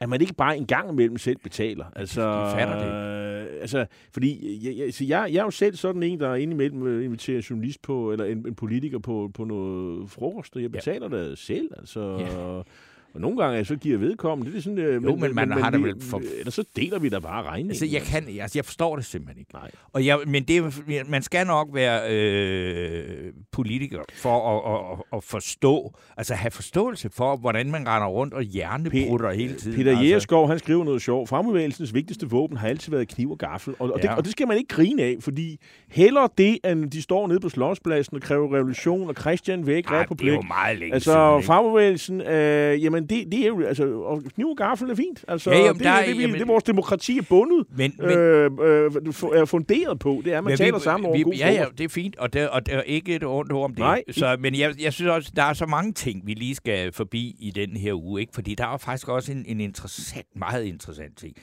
[0.00, 1.84] at man ikke bare en gang imellem selv betaler.
[1.96, 5.76] Altså, De fatter det øh, altså, fordi jeg, jeg, så jeg, jeg er jo selv
[5.76, 9.44] sådan en, der indimellem øh, inviterer en journalist på, eller en, en politiker på, på
[9.44, 11.16] noget frokost, og jeg betaler ja.
[11.16, 11.68] det selv.
[11.78, 12.62] Altså, Ja.
[13.10, 14.52] Og, og nogle gange så giver vedkommende.
[14.52, 16.98] Det er sådan, øh, Jo, men man har det vi- vel for- Eller så deler
[16.98, 17.70] vi da bare regningen.
[17.70, 19.52] Altså, jeg, kan, altså, jeg forstår det simpelthen ikke.
[19.54, 19.70] Nej.
[19.92, 25.94] Og jeg, men det, man skal nok være øh, politiker for at, at, at forstå,
[26.16, 29.76] altså have forståelse for, hvordan man render rundt og hjernebrutter hele tiden.
[29.76, 30.46] Peter altså.
[30.46, 31.28] Han skriver noget sjovt.
[31.28, 33.74] Frembevægelsens vigtigste våben har altid været kniv og gaffel.
[33.78, 34.08] Og, og, Ja.
[34.08, 35.56] det, og det skal man ikke grine af, fordi
[35.90, 39.90] heller det, end de står nede på Slotspladsen og kræver revolution, og Christian væk, Ej,
[39.92, 40.32] det er republik.
[40.34, 44.56] jo meget længe Altså, fagbevægelsen, øh, jamen det, det er jo, altså, og kniv og
[44.56, 45.24] gaffel er fint.
[45.28, 47.94] Altså, Ja, jamen, det, der er, det, det, jamen- det, vores demokrati er bundet, Men,
[47.98, 48.90] men, øh, øh,
[49.34, 50.22] er funderet på.
[50.24, 52.16] Det er, at man Men taler sammen over en god Ja, ja, det er fint,
[52.16, 53.78] og der, og der er ikke et ondt ord om det.
[53.78, 54.02] Nej.
[54.10, 57.36] Så, men jeg, jeg synes også, der er så mange ting, vi lige skal forbi
[57.38, 58.34] i den her uge, ikke?
[58.34, 61.36] fordi der er faktisk også en, en interessant, meget interessant ting.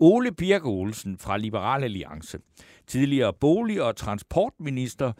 [0.00, 2.38] Ole Birk Olsen fra Liberal Alliance,
[2.86, 5.12] tidligere bolig- og transportminister,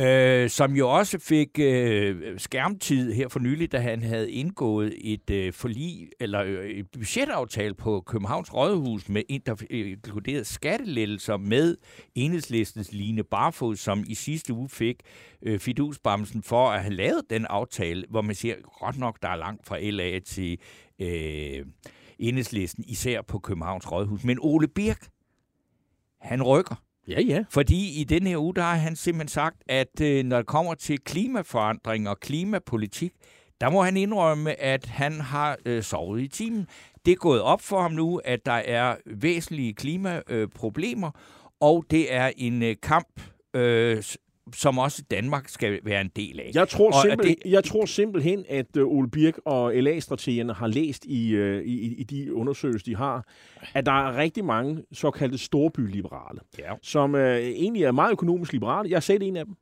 [0.00, 5.30] øh, som jo også fik øh, skærmtid her for nylig, da han havde indgået et
[5.30, 11.76] øh, forlig, eller øh, et budgetaftale på Københavns Rådhus, med en, der inkluderede skattelettelser med
[12.14, 15.02] enhedslistens Line Barfod, som i sidste uge fik
[15.42, 19.36] øh, fidusbamsen for at have lavet den aftale, hvor man siger, godt nok, der er
[19.36, 20.58] langt fra LA til
[20.98, 21.66] øh,
[22.18, 24.24] enhedslisten, især på Københavns Rådhus.
[24.24, 25.08] Men Ole Birk,
[26.20, 26.89] han rykker.
[27.10, 27.44] Ja, ja.
[27.50, 30.74] Fordi i den her uge, der har han simpelthen sagt, at øh, når det kommer
[30.74, 33.12] til klimaforandring og klimapolitik,
[33.60, 36.66] der må han indrømme, at han har øh, sovet i timen.
[37.06, 41.10] Det er gået op for ham nu, at der er væsentlige klimaproblemer, øh, problemer,
[41.60, 43.20] og det er en øh, kamp,
[43.54, 44.02] øh,
[44.54, 46.50] som også Danmark skal være en del af.
[46.54, 47.36] Jeg tror, Og er simpel, det...
[47.44, 52.02] jeg tror simpelthen, at uh, Ole Birk og LA-strategerne har læst i, uh, i, i
[52.04, 53.26] de undersøgelser, de har,
[53.74, 56.72] at der er rigtig mange såkaldte storbyliberale, Ja.
[56.82, 58.90] som uh, egentlig er meget økonomisk liberale.
[58.90, 59.54] Jeg er selv en af dem.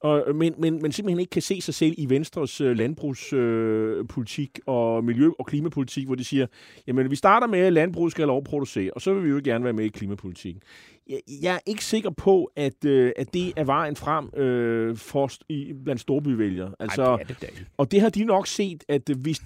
[0.00, 4.60] Og, men, men, men simpelthen ikke kan se sig selv i Venstres uh, landbrugspolitik politik
[4.66, 6.46] og miljø- og klimapolitik, hvor de siger,
[6.86, 9.72] jamen vi starter med, at landbruget skal overproducere, og så vil vi jo gerne være
[9.72, 10.62] med i klimapolitikken.
[11.08, 15.30] Jeg, jeg er ikke sikker på, at, øh, at det er vejen frem øh, for,
[15.48, 16.72] i, blandt storbyvælgere.
[16.80, 19.42] Altså, Ej, det er det da og det har de nok set, at hvis,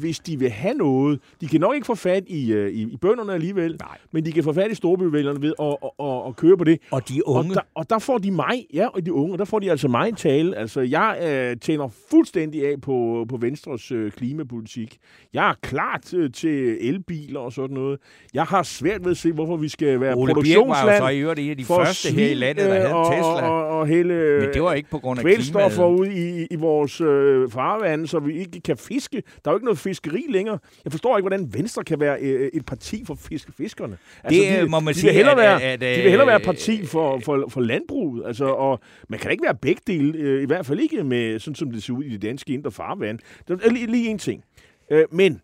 [0.00, 2.96] hvis de vil have noget, de kan nok ikke få fat i, øh, i, i
[2.96, 3.98] bønderne alligevel, Nej.
[4.12, 6.80] men de kan få fat i storbyvælgerne ved at, at, at, at køre på det.
[6.90, 9.38] Og de Og unge, der, og der får de mig, ja, og de unge, og
[9.38, 10.56] der får de altså mig i tale.
[10.56, 14.98] Altså, jeg øh, tænder fuldstændig af på, på Venstres øh, klimapolitik.
[15.32, 17.98] Jeg er klar til, til elbiler og sådan noget.
[18.34, 21.40] Jeg har svært ved at se, hvorfor vi skal være Ole produktionsland så i øvrigt
[21.40, 23.48] en af de første her i landet, der øh, havde og, Tesla.
[23.48, 26.00] Og, og, hele Men det var ikke på grund af kvælstoffer klimaet.
[26.00, 29.22] ud i, i vores øh, farvande, så vi ikke kan fiske.
[29.44, 30.58] Der er jo ikke noget fiskeri længere.
[30.84, 33.96] Jeg forstår ikke, hvordan Venstre kan være øh, et parti for fisk, fiskerne.
[34.24, 36.26] Altså, Det, de, må man de sige, vil at- være, at- at, de vil hellere
[36.26, 38.26] være øh, et parti for, for, for landbruget.
[38.26, 41.54] Altså, og man kan ikke være begge dele, øh, i hvert fald ikke med, sådan
[41.54, 43.18] som det ser ud i det danske indre farvand.
[43.48, 44.44] Der er lige, lige en ting.
[44.92, 45.40] Øh, men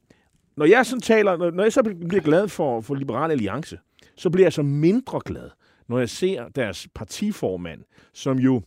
[0.57, 3.79] når jeg sådan taler, når, når jeg så bliver glad for, for Liberal Alliance,
[4.16, 5.50] så bliver jeg så mindre glad,
[5.88, 7.81] når jeg ser deres partiformand,
[8.12, 8.62] som jo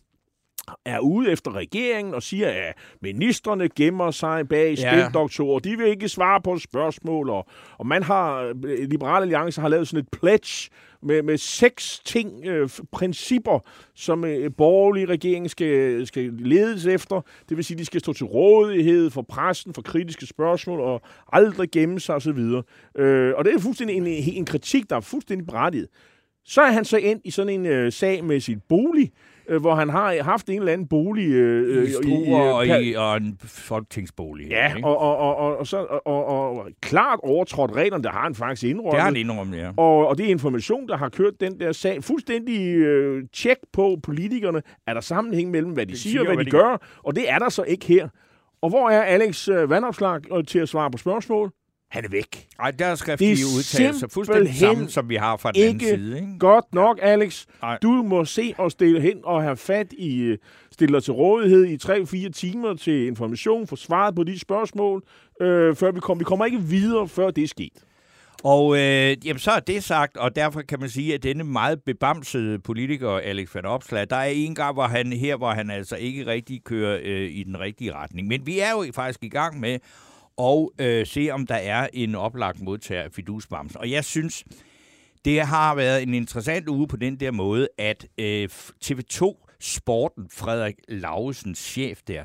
[0.84, 5.58] er ude efter regeringen og siger, at ministerne gemmer sig bag spildoktorer.
[5.58, 7.30] De vil ikke svare på spørgsmål.
[7.30, 7.46] Og,
[7.78, 8.52] og man har,
[8.86, 10.70] Liberale Alliance har lavet sådan et pledge
[11.02, 13.58] med, med seks ting, øh, principper,
[13.94, 17.20] som øh, borgerlige regering skal, skal ledes efter.
[17.48, 21.02] Det vil sige, de skal stå til rådighed for pressen, for kritiske spørgsmål og
[21.32, 22.38] aldrig gemme sig osv.
[22.98, 25.88] Øh, og det er fuldstændig en, en kritik, der er fuldstændig berettiget.
[26.44, 29.12] Så er han så endt i sådan en øh, sag med sit bolig,
[29.50, 31.28] øh, hvor han har haft en eller anden bolig...
[31.30, 34.46] Øh, I Struer og, per- i, og en folketingsbolig.
[34.48, 34.88] Ja, ikke?
[34.88, 38.34] og, og, og, og, og, så, og, og, og klart overtrådt reglerne, der har han
[38.34, 38.92] faktisk indrømmet.
[38.92, 39.70] det har han indrømmet, ja.
[39.76, 42.04] Og, og det er information, der har kørt den der sag.
[42.04, 44.62] Fuldstændig øh, tjek på politikerne.
[44.86, 47.00] Er der sammenhæng mellem, hvad de, De siger siger, og hvad, hvad de de gør?
[47.04, 48.08] Og det er der så ikke her.
[48.62, 51.50] Og hvor er Alex øh, Vandopslag øh, til at svare på spørgsmål?
[51.90, 52.46] Han er væk.
[52.60, 55.96] Ej, der er skriftlige er udtalelser fuldstændig samme, som vi har fra den anden ikke
[55.96, 56.16] side.
[56.16, 56.38] Ikke?
[56.38, 57.46] Godt nok, Alex.
[57.62, 57.78] Nej.
[57.82, 60.38] Du må se og stille hen og have fat i, øh,
[60.72, 61.76] stille dig til rådighed i
[62.26, 65.02] 3-4 timer til information, få svaret på de spørgsmål,
[65.40, 66.18] øh, før vi kommer.
[66.18, 67.84] Vi kommer ikke videre, før det er sket.
[68.44, 71.82] Og øh, jamen, så er det sagt, og derfor kan man sige, at denne meget
[71.86, 75.96] bebamsede politiker, Alex van Opslag, der er en gang, hvor han her, hvor han altså
[75.96, 78.28] ikke rigtig kører øh, i den rigtige retning.
[78.28, 79.78] Men vi er jo faktisk i gang med
[80.40, 83.80] og øh, se, om der er en oplagt modtager af fidusbamsen.
[83.80, 84.44] Og jeg synes,
[85.24, 88.48] det har været en interessant uge på den der måde, at øh,
[88.84, 92.24] TV2 Sporten, Frederik Lausens chef der,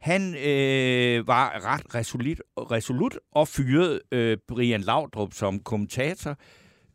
[0.00, 6.36] han øh, var ret resolut, resolut og fyrede øh, Brian Laudrup som kommentator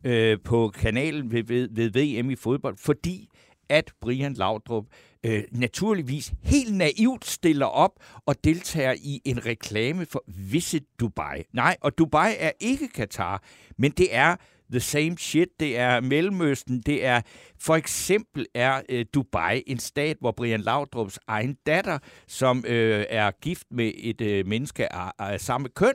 [0.04, 3.28] øh, på kanalen ved, ved, ved VM i fodbold, fordi
[3.68, 4.84] at Brian Laudrup
[5.26, 7.92] øh, naturligvis helt naivt stiller op
[8.26, 11.42] og deltager i en reklame for Visit Dubai.
[11.52, 13.42] Nej, og Dubai er ikke Katar,
[13.78, 14.36] men det er
[14.70, 15.48] the same shit.
[15.60, 16.80] Det er Mellemøsten.
[16.80, 17.20] Det er
[17.60, 23.30] for eksempel er øh, Dubai en stat, hvor Brian Laudrups egen datter, som øh, er
[23.30, 25.94] gift med et øh, menneske af, af samme køn,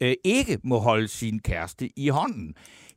[0.00, 2.54] øh, ikke må holde sin kæreste i hånden.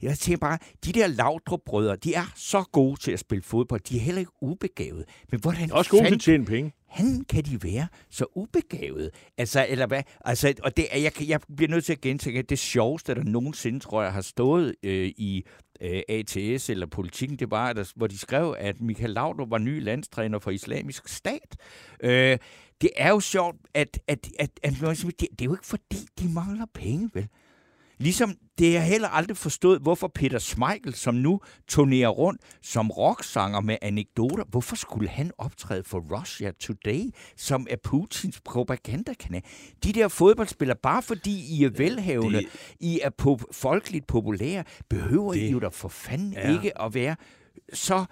[0.10, 3.82] Jeg tænker bare, de der Laudrup-brødre, de er så gode til at spille fodbold.
[3.82, 5.06] De er heller ikke ubegavede.
[5.32, 6.74] Men hvordan Også gode til at tjene penge.
[6.88, 9.12] han kan de være så ubegavede?
[9.38, 10.02] Altså, eller hvad?
[10.26, 13.24] Altså, og det, er- jeg, jeg bliver nødt til at gentænke, at det sjoveste, der
[13.24, 15.46] nogensinde, tror jeg, har stået øh, i
[15.82, 19.58] øh, ATS eller politikken, det var, at der, hvor de skrev, at Michael Laudrup var
[19.58, 21.56] ny landstræner for islamisk stat.
[22.04, 22.38] Øh,
[22.82, 25.98] det er jo sjovt, at, at, at, at, at det, det er jo ikke fordi,
[26.20, 27.28] de mangler penge, vel?
[27.98, 33.60] Ligesom det er heller aldrig forstået, hvorfor Peter Smeichel, som nu turnerer rundt som rocksanger
[33.62, 37.04] med anekdoter, hvorfor skulle han optræde for Russia Today,
[37.38, 39.42] som er Putins propagandakanal?
[39.84, 42.48] De der fodboldspillere, bare fordi I er velhavende, det-
[42.80, 46.54] I er pop- folkeligt populære, behøver Det- I jo da for fanden Ja.
[46.54, 47.16] ikke at være
[47.74, 48.06] så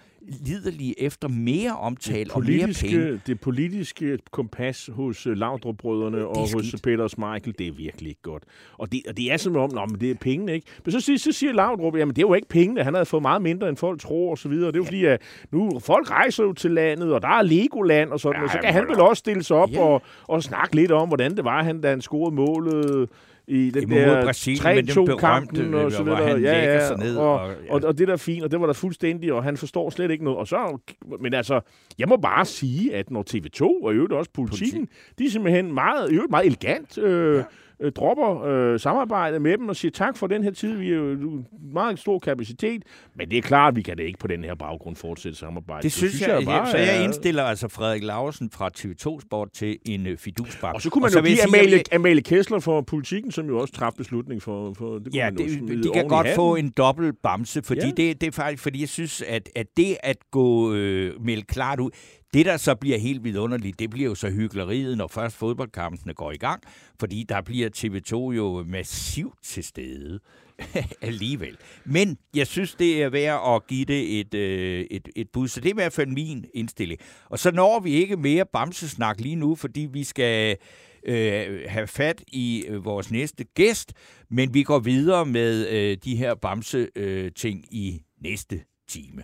[0.45, 3.21] liderlige efter mere omtale og mere penge.
[3.27, 6.83] det politiske kompas hos uh, Laudrup-brødrene og hos skidt.
[6.83, 8.43] Peter Smeichel, det er virkelig ikke godt.
[8.77, 10.67] Og det, og det er som om, nå, men det er pengene, ikke?
[10.85, 13.21] Men så, siger- så siger Laudrup, jamen det er jo ikke pengene, han havde fået
[13.21, 14.67] meget mindre, end folk tror, og så videre.
[14.67, 18.09] Det er jo fordi, at nu folk rejser jo til landet, og der er Legoland
[18.11, 19.09] og sådan, Ja, ja, og så kan han vel op.
[19.09, 19.75] også stille sig op Ja.
[19.75, 19.81] ja.
[19.83, 23.09] og, og snakke lidt om, hvordan det var, han, da han scorede målet
[23.47, 26.19] i den Imod der Brasilien, men den 3-2-kampen berømte, og så videre.
[26.41, 27.73] ja, ja, ned og, og- ja.
[27.73, 30.11] og, og det der er fint, og det var der fuldstændig, og han forstår slet
[30.11, 30.39] ikke noget.
[30.39, 30.77] Og så,
[31.21, 31.59] men altså,
[31.99, 34.87] jeg må bare sige, at når TV2 og i øvrigt også politikken,
[35.19, 37.43] de er simpelthen meget, i øvrigt meget elegant øh, ja.
[37.79, 40.73] Øh, dropper øh, samarbejdet med dem og siger tak for den her tid.
[40.77, 41.43] Vi er jo
[41.73, 42.83] meget stor kapacitet,
[43.15, 45.83] men det er klart, at vi kan det ikke på den her baggrund fortsætte samarbejde.
[45.83, 49.49] Det synes jeg, jeg bare så jeg er- indstiller altså Frederik Larsen fra TV2 Sport
[49.53, 50.75] til en uh, fidusbak.
[50.75, 52.81] Og så kunne man så jo jeg give sige, jeg Amalie, vil- Amalie Kessler for
[52.81, 54.73] politikken, som jo også træffede beslutning for...
[54.73, 57.91] for det Ja, det, de kan godt få en dobbelt bamse, fordi ja.
[57.97, 61.79] det, det er faktisk, fordi jeg synes, at, at det at gå øh, melde klart
[61.79, 61.89] ud,
[62.33, 66.31] det der så bliver helt vidunderligt, det bliver jo så hyggeleriet, når først fodboldkampene går
[66.31, 66.63] i gang,
[66.99, 70.19] fordi der bliver TV2 jo massivt til stede
[71.01, 71.57] alligevel.
[71.85, 75.59] Men jeg synes, det er værd at give det et, øh, et, et bud, så
[75.59, 76.99] det er i hvert fald min indstilling.
[77.29, 80.57] Og så når vi ikke mere bamsesnak lige nu, fordi vi skal
[81.05, 83.93] øh, have fat i øh, vores næste gæst,
[84.29, 89.23] men vi går videre med øh, de her bamse-ting øh, ting i næste time.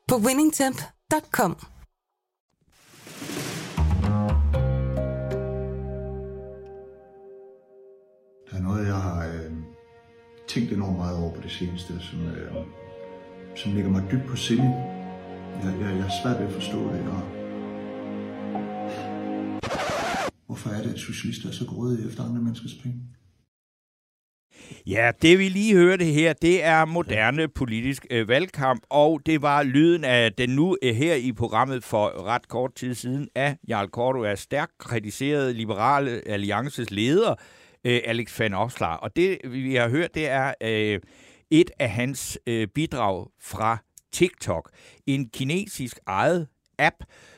[0.11, 1.55] på winningtemp.com.
[8.49, 9.51] Der er noget, jeg har øh,
[10.47, 12.55] tænkt enormt meget over på det seneste, som, øh,
[13.55, 14.63] som ligger mig dybt på sinde.
[15.63, 17.21] Jeg, jeg, jeg er svært ved at forstå det, og
[20.45, 22.99] hvorfor er det, at socialister er så grådige efter andre menneskers penge?
[24.87, 29.63] Ja, det vi lige hørte her, det er moderne politisk øh, valgkamp, og det var
[29.63, 33.87] lyden af den nu øh, her i programmet for ret kort tid siden af Jarl
[33.87, 37.35] Korto, stærkt kritiseret liberale alliances leder,
[37.85, 38.97] øh, Alex van Opslar.
[38.97, 40.99] Og det vi har hørt, det er øh,
[41.51, 43.77] et af hans øh, bidrag fra
[44.13, 44.69] TikTok,
[45.07, 46.47] en kinesisk ejet
[46.81, 46.95] app,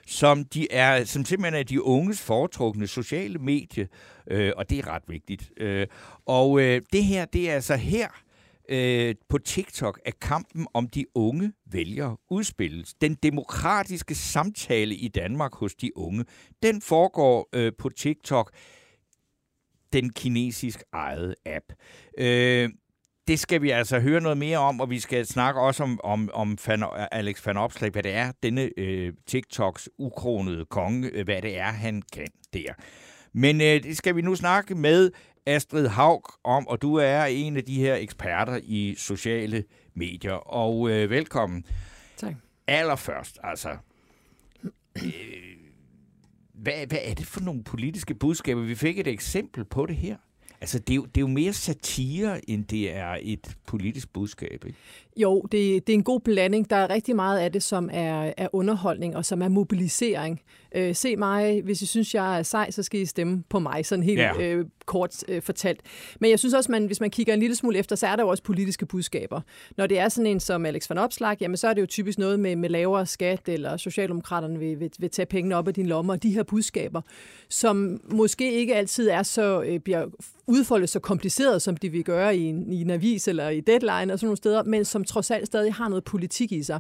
[0.08, 3.88] som, de er, som simpelthen er de unges foretrukne sociale medie,
[4.28, 5.52] øh, og det er ret vigtigt.
[5.58, 5.88] Øh,
[6.26, 8.08] og øh, det her, det er altså her
[8.70, 12.94] øh, på TikTok, at kampen om de unge vælgere udspilles.
[12.94, 16.26] Den demokratiske samtale i Danmark hos de unge,
[16.64, 18.52] den foregår øh, på TikTok,
[19.94, 21.66] den kinesisk ejede app.
[22.18, 22.70] Øh,
[23.28, 26.30] det skal vi altså høre noget mere om, og vi skal snakke også om, om,
[26.34, 31.42] om Fan, Alex van Opslag, hvad det er, denne øh, TikToks ukronede konge, øh, hvad
[31.42, 32.74] det er, han kan der.
[33.34, 35.12] Men øh, det skal vi nu snakke med
[35.46, 39.64] Astrid Haug om, og du er en af de her eksperter i sociale
[39.94, 40.34] medier.
[40.34, 41.66] Og øh, velkommen.
[42.18, 42.34] Tak.
[42.68, 43.70] Allerførst, altså,
[45.04, 45.14] øh,
[46.54, 48.62] hvad, hvad er det for nogle politiske budskaber?
[48.62, 50.18] Vi fik et eksempel på det her.
[50.64, 54.64] Altså, det er, jo, det er jo mere satire, end det er et politisk budskab,
[54.66, 54.78] ikke?
[55.18, 56.70] Jo, det, det er en god blanding.
[56.70, 60.42] Der er rigtig meget af det, som er, er underholdning og som er mobilisering.
[60.76, 63.86] Øh, se mig, hvis I synes, jeg er sej, så skal I stemme på mig,
[63.86, 64.42] sådan helt Ja.
[64.42, 65.82] øh, kort øh, fortalt.
[66.20, 68.24] Men jeg synes også, man, hvis man kigger en lille smule efter, så er der
[68.24, 69.42] jo også politiske budskaber.
[69.78, 72.18] Når det er sådan en som Alex van Opslag, jamen så er det jo typisk
[72.18, 75.86] noget med, med lavere skat, eller Socialdemokraterne vil, vil, vil tage pengene op af din
[75.86, 77.02] lomme, og de her budskaber,
[77.50, 80.06] som måske ikke altid er så, øh, bliver
[80.48, 84.14] udfoldet så kompliceret, som de vil gøre i en, i en avis eller i Deadline
[84.14, 86.80] og sådan nogle steder, men som trods alt stadig har noget politik i sig.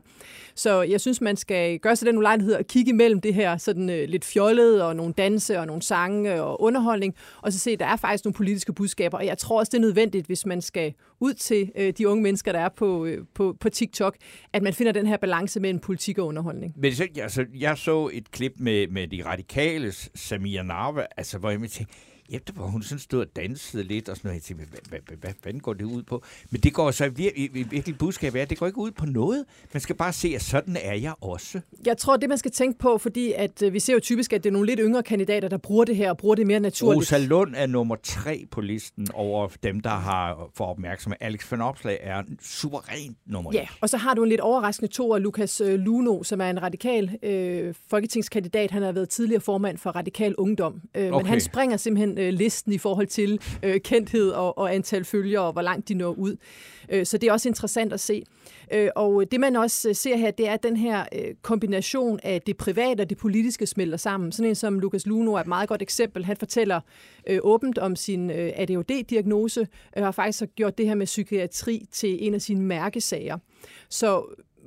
[0.55, 3.89] Så jeg synes, man skal gøre sig den ulejlighed at kigge imellem det her sådan
[3.89, 7.79] øh, lidt fjollede og nogle danse og nogle sange og underholdning, og så se, at
[7.79, 10.61] der er faktisk nogle politiske budskaber, og jeg tror også, det er nødvendigt, hvis man
[10.61, 14.15] skal ud til øh, de unge mennesker, der er på, øh, på, på TikTok,
[14.53, 16.73] at man finder den her balance mellem politik og underholdning.
[16.77, 21.49] Men så, altså, jeg så et klip med, med de radikales Samir Narva, altså, hvor
[21.49, 21.85] jeg tænkte,
[22.29, 25.31] efter hvor hun sådan stod og dansede lidt og sådan noget, jeg tænkte, hvad, hvad,
[25.41, 26.23] hvad, går det ud på?
[26.49, 29.45] Men det går så virkelig, virkelig budskab er, det går ikke ud på noget.
[29.73, 31.59] Man skal bare se, at sådan er jeg også.
[31.85, 34.43] Jeg tror, det man skal tænke på, fordi at øh, vi ser jo typisk, at
[34.43, 36.97] det er nogle lidt yngre kandidater, der bruger det her og bruger det mere naturligt.
[36.97, 41.17] Rosa Lund er nummer tre på listen over dem, der har for opmærksomhed.
[41.21, 43.67] Alex van Opslag er suverænt nummer Ja, et.
[43.81, 46.61] og så har du en lidt overraskende to af Lukas øh, Luno, som er en
[46.61, 48.71] radikal øh, folketingskandidat.
[48.71, 50.81] Han har været tidligere formand for Radikal Ungdom.
[50.95, 51.27] Øh, Men Okay.
[51.27, 55.53] han springer simpelthen øh, listen i forhold til øh, kendthed og, og antal følgere, og
[55.53, 56.35] hvor langt de når ud.
[56.89, 58.23] Øh, så det er også interessant at se.
[58.73, 62.41] Øh, og det man også øh, ser her, det er den her øh, kombination af
[62.41, 64.31] det private og det politiske smelter sammen.
[64.31, 66.25] Sådan en som Lukas Luno er et meget godt eksempel.
[66.25, 66.81] Han fortæller
[67.27, 71.85] øh, åbent om sin øh, ADHD-diagnose, øh, og har faktisk gjort det her med psykiatri
[71.91, 73.37] til en af sine mærkesager.
[73.89, 74.23] Så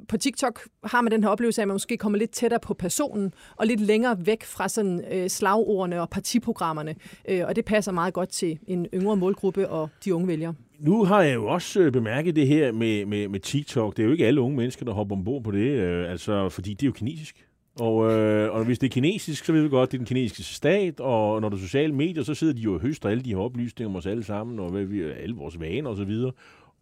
[0.09, 2.75] på TikTok har man den her oplevelse af, at man måske kommer lidt tættere på
[2.75, 6.95] personen, og lidt længere væk fra sådan øh, slagordene og partiprogrammerne.
[7.29, 10.55] Øh, og det passer meget godt til en yngre målgruppe og de unge vælgere.
[10.79, 13.97] Nu har jeg jo også øh, bemærket det her med, med, med TikTok.
[13.97, 16.75] Det er jo ikke alle unge mennesker, der hopper ombord på det, øh, altså, fordi
[16.75, 17.47] det er jo kinesisk.
[17.81, 20.55] Og, øh, og hvis det er kinesisk, så ved vi godt, det er den kinesiske
[20.55, 23.31] stat, og når der er sociale medier, så sidder de jo og høster alle de
[23.31, 26.35] her oplysninger om os alle sammen, og hvad vi, alle vores vaner osv., og,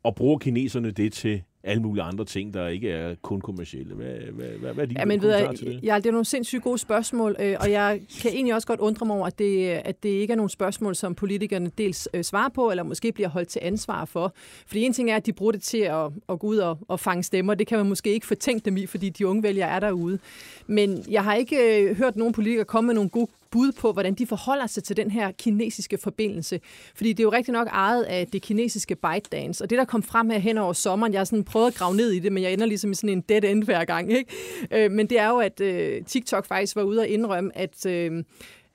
[0.02, 3.94] og bruger kineserne det til alle mulige andre ting, der ikke er kun kommercielle.
[3.94, 5.80] Hvad, hvad, hvad, hvad er dine Ja, men ved jeg, til det?
[5.82, 9.06] ja, det er nogle sindssygt gode spørgsmål, øh, og jeg kan egentlig også godt undre
[9.06, 12.48] mig over, at det, at det ikke er nogle spørgsmål, som politikerne dels øh, svarer
[12.48, 14.32] på, eller måske bliver holdt til ansvar for.
[14.66, 17.00] Fordi en ting er, at de bruger det til at, at gå ud og, og
[17.00, 17.54] fange stemmer.
[17.54, 20.18] Det kan man måske ikke fortænke dem i, fordi de unge vælgere er derude.
[20.66, 24.14] Men jeg har ikke øh, hørt nogen politikere komme med nogle gode bud på, hvordan
[24.14, 26.60] de forholder sig til den her kinesiske forbindelse.
[26.94, 30.02] Fordi det er jo rigtig nok ejet af det kinesiske ByteDance, og det, der kom
[30.02, 32.42] frem her hen over sommeren, jeg har sådan prøvet at grave ned i det, men
[32.42, 34.12] jeg ender ligesom i sådan en dead end hver gang.
[34.12, 34.30] Ikke?
[34.72, 37.86] Øh, men det er jo, at øh, TikTok faktisk var ude og indrømme, at...
[37.86, 38.24] Øh,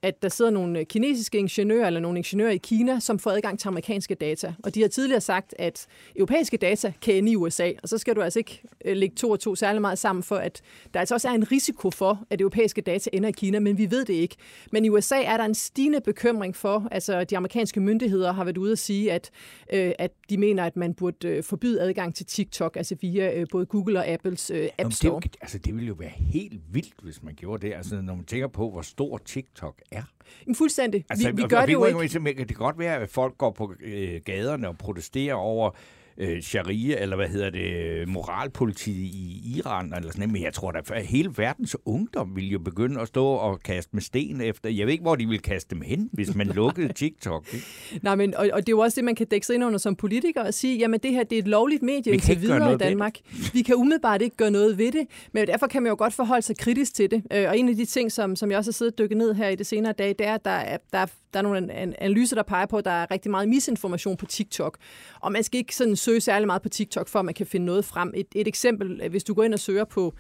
[0.01, 3.67] at der sidder nogle kinesiske ingeniører eller nogle ingeniører i Kina, som får adgang til
[3.67, 4.53] amerikanske data.
[4.63, 8.15] Og de har tidligere sagt, at europæiske data kan ende i USA, og så skal
[8.15, 10.61] du altså ikke øh, lægge to og to særlig meget sammen for, at
[10.93, 13.91] der altså også er en risiko for, at europæiske data ender i Kina, men vi
[13.91, 14.35] ved det ikke.
[14.71, 18.57] Men i USA er der en stigende bekymring for, altså de amerikanske myndigheder har været
[18.57, 19.29] ude at sige, at,
[19.73, 23.47] øh, at de mener, at man burde øh, forbyde adgang til TikTok, altså via øh,
[23.51, 25.11] både Google og Apples øh, Nå, App det, Store.
[25.11, 27.73] jo, altså, det ville jo være helt vildt, hvis man gjorde det.
[27.73, 30.03] Altså, når man tænker på, hvor stor TikTok er.
[30.45, 31.05] Men Fuldstændig.
[31.09, 32.33] Altså, vi, vi gør og det jo ikke.
[32.37, 35.71] Det kan godt være, at folk går på øh, gaderne og protesterer over
[36.19, 40.31] øh, sharia, eller hvad hedder det, moralpolitiet i Iran, eller sådan noget.
[40.31, 43.89] Men jeg tror da, at hele verdens ungdom vil jo begynde at stå og kaste
[43.93, 44.69] med sten efter.
[44.69, 47.53] Jeg ved ikke, hvor de vil kaste dem hen, hvis man lukkede TikTok.
[47.53, 47.65] Ikke?
[48.03, 49.79] Nej, men, og, og det er jo også det, man kan dække sig ind under
[49.79, 52.73] som politiker og sige, jamen det her det er et lovligt medie Vi indtil videre
[52.73, 53.13] i Danmark.
[53.53, 56.41] Vi kan umiddelbart ikke gøre noget ved det, men derfor kan man jo godt forholde
[56.41, 57.23] sig kritisk til det.
[57.33, 59.33] Øh, Og en af de ting, som, som jeg også har siddet og dykket ned
[59.33, 61.73] her i det senere dag, det er, at der er, der er, der er nogle
[62.01, 64.77] analyser, der peger på, at der er rigtig meget misinformation på TikTok.
[65.19, 67.65] Og man skal ikke sådan søge særlig meget på TikTok, for at man kan finde
[67.65, 68.13] noget frem.
[68.15, 70.13] Et, et eksempel, hvis du går ind og søger på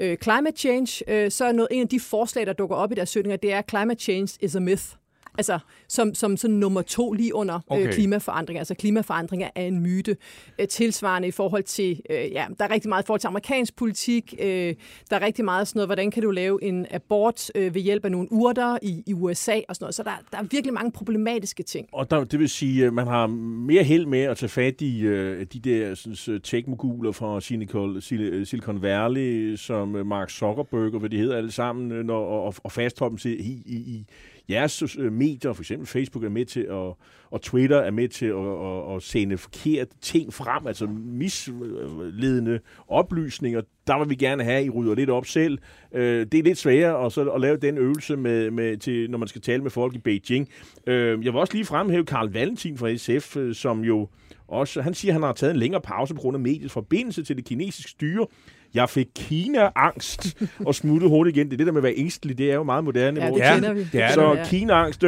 [0.00, 2.94] øh, climate change, øh, så er noget, en af de forslag, der dukker op i
[2.94, 5.03] deres søgninger, det er climate change is a myth.
[5.38, 5.58] Altså
[5.88, 7.80] som, som sådan nummer to lige under okay.
[7.80, 7.88] Okay.
[7.88, 8.60] øh, klimaforandringer.
[8.60, 10.16] Altså klimaforandringer er en myte.
[10.58, 13.76] Øh, tilsvarende i forhold til, øh, ja, der er rigtig meget i forhold til amerikansk
[13.76, 14.34] politik.
[14.40, 14.74] Øh,
[15.10, 18.04] der er rigtig meget sådan noget, hvordan kan du lave en abort øh, ved hjælp
[18.04, 19.94] af nogle urter i, i USA og sådan noget.
[19.94, 21.88] Så der, der er virkelig mange problematiske ting.
[21.92, 25.00] Og der, det vil sige, at man har mere held med at tage fat i
[25.00, 31.00] øh, de der sådan, tech-moguler fra Silicon, Sil- Silicon Valley, som øh, Mark Zuckerberg og
[31.00, 34.06] hvad de hedder alle sammen, øh, når, og, og fastholde dem til, i, i, i,
[34.50, 36.94] jeres øh, medier, for eksempel Facebook, er med til at,
[37.30, 43.62] og Twitter er med til at, at, at sende forkerte ting frem, altså misledende oplysninger.
[43.86, 45.58] Der vil vi gerne have, at I rydder lidt op selv.
[45.94, 49.18] Øh, det er lidt sværere og så at lave den øvelse, med, med til, når
[49.18, 50.48] man skal tale med folk i Beijing.
[50.86, 54.08] Øh, jeg vil også lige fremhæve Karl Valentin fra SF, øh, som jo
[54.48, 57.22] også, han siger, at han har taget en længere pause på grund af mediets forbindelse
[57.22, 58.26] til det kinesiske styre.
[58.74, 61.46] Jeg fik Kina-angst og smuttede hurtigt igen.
[61.46, 63.20] Det er det der med at være ængstelig, det er jo meget moderne.
[63.20, 63.86] Ja, det vores kender vi.
[63.92, 64.44] det er så ja.
[64.44, 65.04] Kina-angst.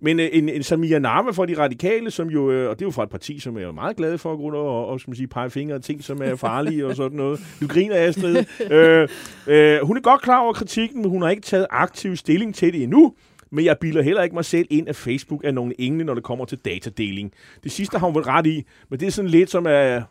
[0.00, 2.86] Men øh, en, en Samia Nama fra de radikale, som jo, øh, og det er
[2.86, 5.00] jo fra et parti, som er jo meget glade for at gå rundt og, og
[5.00, 7.40] skal man sige, pege fingre af ting, som er farlige og sådan noget.
[7.60, 8.36] Du griner, Astrid.
[8.70, 9.08] øh,
[9.46, 12.72] øh, hun er godt klar over kritikken, men hun har ikke taget aktiv stilling til
[12.72, 13.14] det endnu.
[13.52, 16.22] Men jeg bilder heller ikke mig selv ind, at Facebook er nogen engle, når det
[16.22, 17.32] kommer til datadeling.
[17.64, 20.02] Det sidste har hun vel ret i, men det er sådan lidt som at...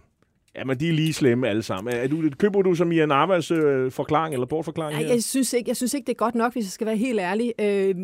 [0.55, 1.93] Ja, men de er lige slemme alle sammen.
[1.93, 5.13] Er du, køber du som Ian Armas øh, forklaring eller bortforklaring Ej, her?
[5.13, 7.19] jeg synes, ikke, jeg synes ikke, det er godt nok, hvis jeg skal være helt
[7.19, 7.53] ærlig.
[7.61, 7.95] Øh,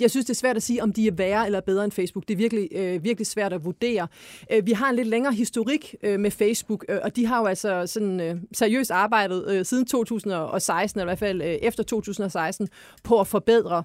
[0.00, 2.28] jeg synes, det er svært at sige, om de er værre eller bedre end Facebook.
[2.28, 4.08] Det er virkelig, øh, virkelig svært at vurdere.
[4.52, 7.46] Øh, vi har en lidt længere historik øh, med Facebook, øh, og de har jo
[7.46, 12.68] altså sådan øh, seriøst arbejdet øh, siden 2016, eller i hvert fald øh, efter 2016,
[13.04, 13.82] på at forbedre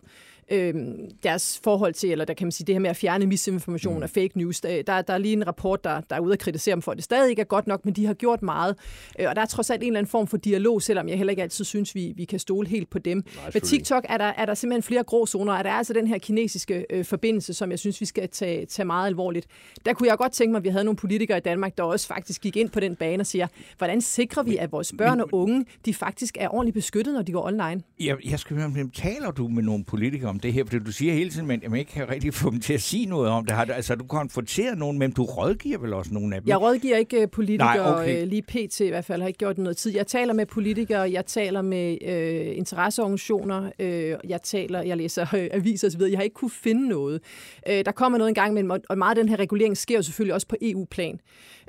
[0.52, 0.76] øh,
[1.24, 4.02] deres forhold til, eller der kan man sige, det her med at fjerne misinformation mm.
[4.04, 4.62] og fake news.
[4.62, 6.92] Der, der, der er lige en rapport, der, der er ude at kritisere dem for,
[6.92, 8.76] at det stadig ikke er godt nok, men de har gjort meget.
[9.20, 11.32] Øh, og der er trods alt en eller anden form for dialog, selvom jeg heller
[11.32, 13.18] ikke altid synes, vi, vi kan stole helt på dem.
[13.18, 15.94] Nej, Med TikTok er der, er der simpelthen flere grå zoner, og der er altså
[15.94, 19.48] den her kinesiske øh, forbindelse, som jeg synes, vi skal tage, tage meget alvorligt.
[19.86, 22.08] Der kunne jeg godt tænke mig, at vi havde nogle politikere i Danmark, der også
[22.08, 25.30] faktisk gik ind på den bane og siger, hvordan sikrer vi, at vores børn og
[25.32, 27.82] unge, de faktisk er ordentligt beskyttet, når de går online?
[28.00, 30.64] Jeg, jeg skal høre, taler du med nogle politikere om det her?
[30.66, 33.06] Fordi du siger hele tiden, at jeg ikke kan rigtig få dem til at sige
[33.06, 33.56] noget om det.
[33.56, 36.50] Har du, altså, du konfronteret nogen, men du rådgiver vel også nogle af dem?
[36.50, 38.02] Jeg rådgiver ikke øh, politikere, Nej, okay.
[38.02, 38.28] okay.
[38.28, 38.80] lige pt.
[38.80, 39.96] i hvert fald, har ikke gjort det noget tid.
[39.96, 45.48] Jeg taler med politikere, jeg taler med øh, interesseorganisationer, øh, jeg taler, jeg læser øh,
[45.52, 46.02] aviser osv.
[46.02, 47.22] Jeg har ikke kunne finde noget.
[47.70, 50.02] Øh, der kommer noget en gang imellem, og- meget af den her regulering sker jo
[50.02, 51.20] selvfølgelig også på EU-plan.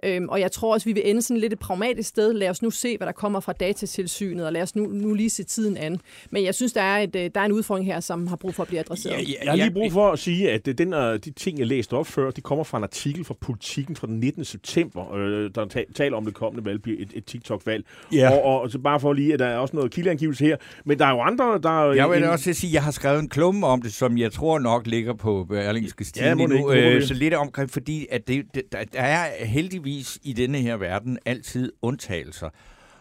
[0.05, 2.33] Øhm, og jeg tror også, vi vil ende sådan lidt et pragmatisk sted.
[2.33, 5.31] Lad os nu se, hvad der kommer fra datatilsynet, og lad os nu, nu lige
[5.31, 6.01] se tiden an.
[6.31, 8.55] Men jeg synes, der er, et, øh, der er en udfordring her, som har brug
[8.55, 9.13] for at blive adresseret.
[9.13, 11.67] Ja, ja, Jeg har lige brug for at sige, at den, øh, de ting, jeg
[11.67, 14.45] læste op før, de kommer fra en artikel fra Politiken fra den 19.
[14.45, 17.85] september, øh, der ta- taler om det kommende valg, bliver et, et TikTok-valg.
[18.13, 18.31] Ja.
[18.31, 20.57] Og, og så bare for lige, at der er også noget kildeangivelse her.
[20.85, 21.93] Men der er jo andre, der...
[21.93, 24.33] Jeg vil en- også sige, at jeg har skrevet en klumme om det, som jeg
[24.33, 26.71] tror nok ligger på Berlingske Ja, Stine det nu.
[26.71, 30.59] ikke, Øh, så lidt omkring, fordi at det, det, der, der er heldigvis i denne
[30.59, 32.49] her verden altid undtagelser.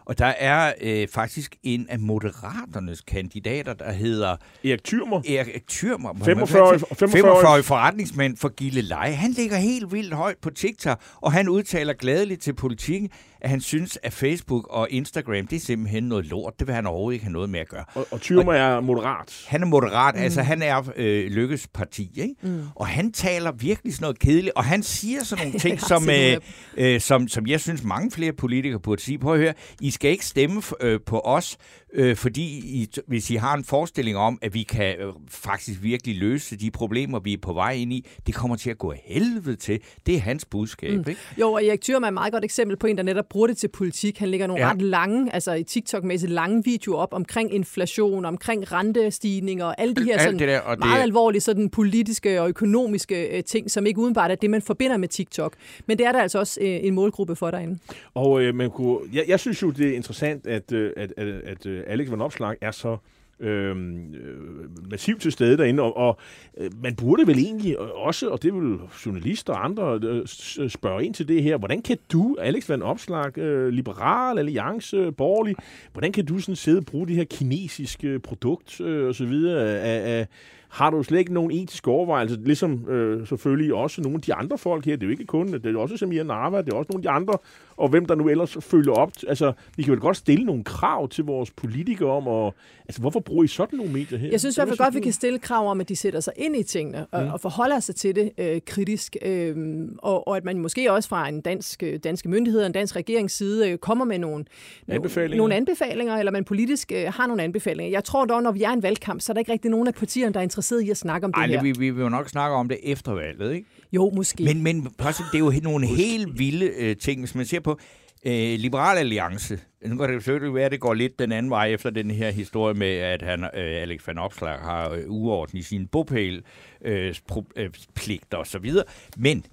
[0.07, 5.21] Og der er øh, faktisk en af moderaternes kandidater, der hedder Erik Thyrmer.
[5.29, 6.13] Erik Thyrmer.
[6.25, 6.79] 45
[7.09, 9.13] 45 forretningsmand for Gille Leje.
[9.13, 13.09] Han ligger helt vildt højt på TikTok, og han udtaler gladeligt til politikken,
[13.41, 16.53] at han synes, at Facebook og Instagram, det er simpelthen noget lort.
[16.59, 17.85] Det vil han overhovedet ikke have noget med at gøre.
[17.93, 19.45] Og, og Thyrmer er moderat.
[19.47, 20.21] Han er moderat, mm.
[20.21, 22.35] altså han er øh, Lykkes parti, ikke?
[22.41, 22.63] Mm.
[22.75, 26.37] Og han taler virkelig sådan noget kedeligt, og han siger sådan nogle ting, som, øh,
[26.77, 29.19] øh, som, som jeg synes mange flere politikere burde sige.
[29.19, 31.57] Prøv at høre, I skal ikke stemme øh, på os,
[31.97, 32.41] øh, fordi
[32.81, 36.71] I, hvis I har en forestilling om, at vi kan øh, faktisk virkelig løse de
[36.71, 39.79] problemer, vi er på vej ind i, det kommer til at gå helvede til.
[40.05, 41.03] Det er hans budskab, mm.
[41.09, 41.21] ikke?
[41.39, 43.57] Jo, og Erik Thürmann er et meget godt eksempel på en, der netop bruger det
[43.57, 44.17] til politik.
[44.17, 44.71] Han lægger nogle Ja.
[44.71, 50.03] ret lange, altså i TikTok-mæssigt lange videoer op omkring inflation, omkring rentestigninger og alle de
[50.03, 53.43] her Alt sådan, det der, og det meget er- alvorlige sådan, politiske og økonomiske øh,
[53.43, 55.53] ting, som ikke udenbart er det, man forbinder med TikTok.
[55.85, 57.79] Men det er der altså også øh, en målgruppe for derinde.
[58.13, 61.27] Og øh, man kunne, jeg, jeg synes jo, det er interessant, at, øh, at, at,
[61.27, 62.97] at øh, Alex Van Opslag er så
[63.39, 66.17] øhm, øh, massivt til stede derinde, og, og
[66.57, 70.27] øh, man burde vel egentlig også, og det vil journalister og andre øh,
[70.69, 75.55] spørge ind til det her, hvordan kan du, Alex Van Opslag, øh, liberal, alliance, borgerlig,
[75.91, 79.79] hvordan kan du sådan sidde og bruge det her kinesiske produkt øh, og så videre
[79.79, 80.27] af, af
[80.69, 84.57] har du slet ikke nogen etiske overvejelser, ligesom øh, selvfølgelig også nogle af de andre
[84.57, 86.89] folk her, det er jo ikke kun, det er også Samir Narva, det er også
[86.91, 87.37] nogle af de andre,
[87.77, 89.11] og hvem der nu ellers følger op.
[89.27, 92.53] Altså, vi kan vel godt stille nogle krav til vores politikere om, og,
[92.87, 94.29] altså, hvorfor bruger I sådan nogle medier her?
[94.31, 96.33] Jeg synes i hvert fald godt, vi kan stille krav om, at de sætter sig
[96.37, 97.29] ind i tingene og, mm.
[97.29, 99.15] og forholder sig til det øh, kritisk.
[99.21, 99.55] Øh,
[99.97, 103.33] og, og at man måske også fra en dansk, øh, danske myndighed en dansk regerings
[103.33, 104.45] side øh, kommer med nogle
[104.87, 105.37] Anbefalinger.
[105.37, 107.91] nogle anbefalinger, eller man politisk øh, har nogle anbefalinger.
[107.91, 109.87] Jeg tror dog, når vi er i en valgkamp, så er der ikke rigtig nogen
[109.87, 111.61] af partierne, der er interesseret i at snakke om det Ej, her.
[111.61, 113.67] vi, vi vil jo nok snakke om det efter valget, ikke?
[113.91, 114.43] Jo, måske.
[114.43, 117.79] Men, men se, det er jo nogle helt vilde øh, ting, hvis man ser på
[118.25, 119.59] øh, Liberal Alliance.
[119.85, 122.31] Nu kan det selvfølgelig være, at det går lidt den anden vej efter den her
[122.31, 126.43] historie med, at han, øh, Alex van Opslag har øh, uorden i sin bopæl,
[126.81, 127.15] øh,
[127.55, 128.85] øh, pligter og så videre.
[129.17, 129.45] Men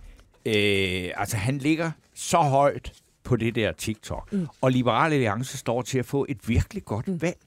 [0.46, 2.92] øh, altså, han ligger så højt
[3.24, 4.32] på det der TikTok.
[4.32, 4.46] Mm.
[4.60, 7.22] Og Liberal Alliance står til at få et virkelig godt mm.
[7.22, 7.38] valg.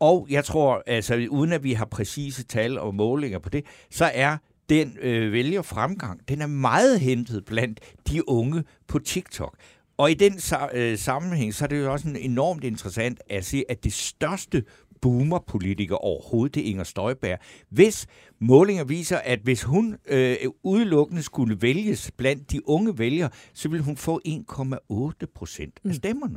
[0.00, 4.10] Og jeg tror, altså uden at vi har præcise tal og målinger på det, så
[4.14, 4.36] er
[4.68, 9.56] den øh, vælgerfremgang, den er meget hentet blandt de unge på TikTok.
[9.96, 10.40] Og i den
[10.72, 14.64] øh, sammenhæng, så er det jo også enormt interessant at se, at det største
[15.00, 17.38] boomer-politiker overhovedet, det er Inger Støjberg.
[17.70, 18.06] Hvis
[18.38, 23.80] målinger viser, at hvis hun øh, udelukkende skulle vælges blandt de unge vælgere, så vil
[23.80, 26.36] hun få 1,8 procent af mm.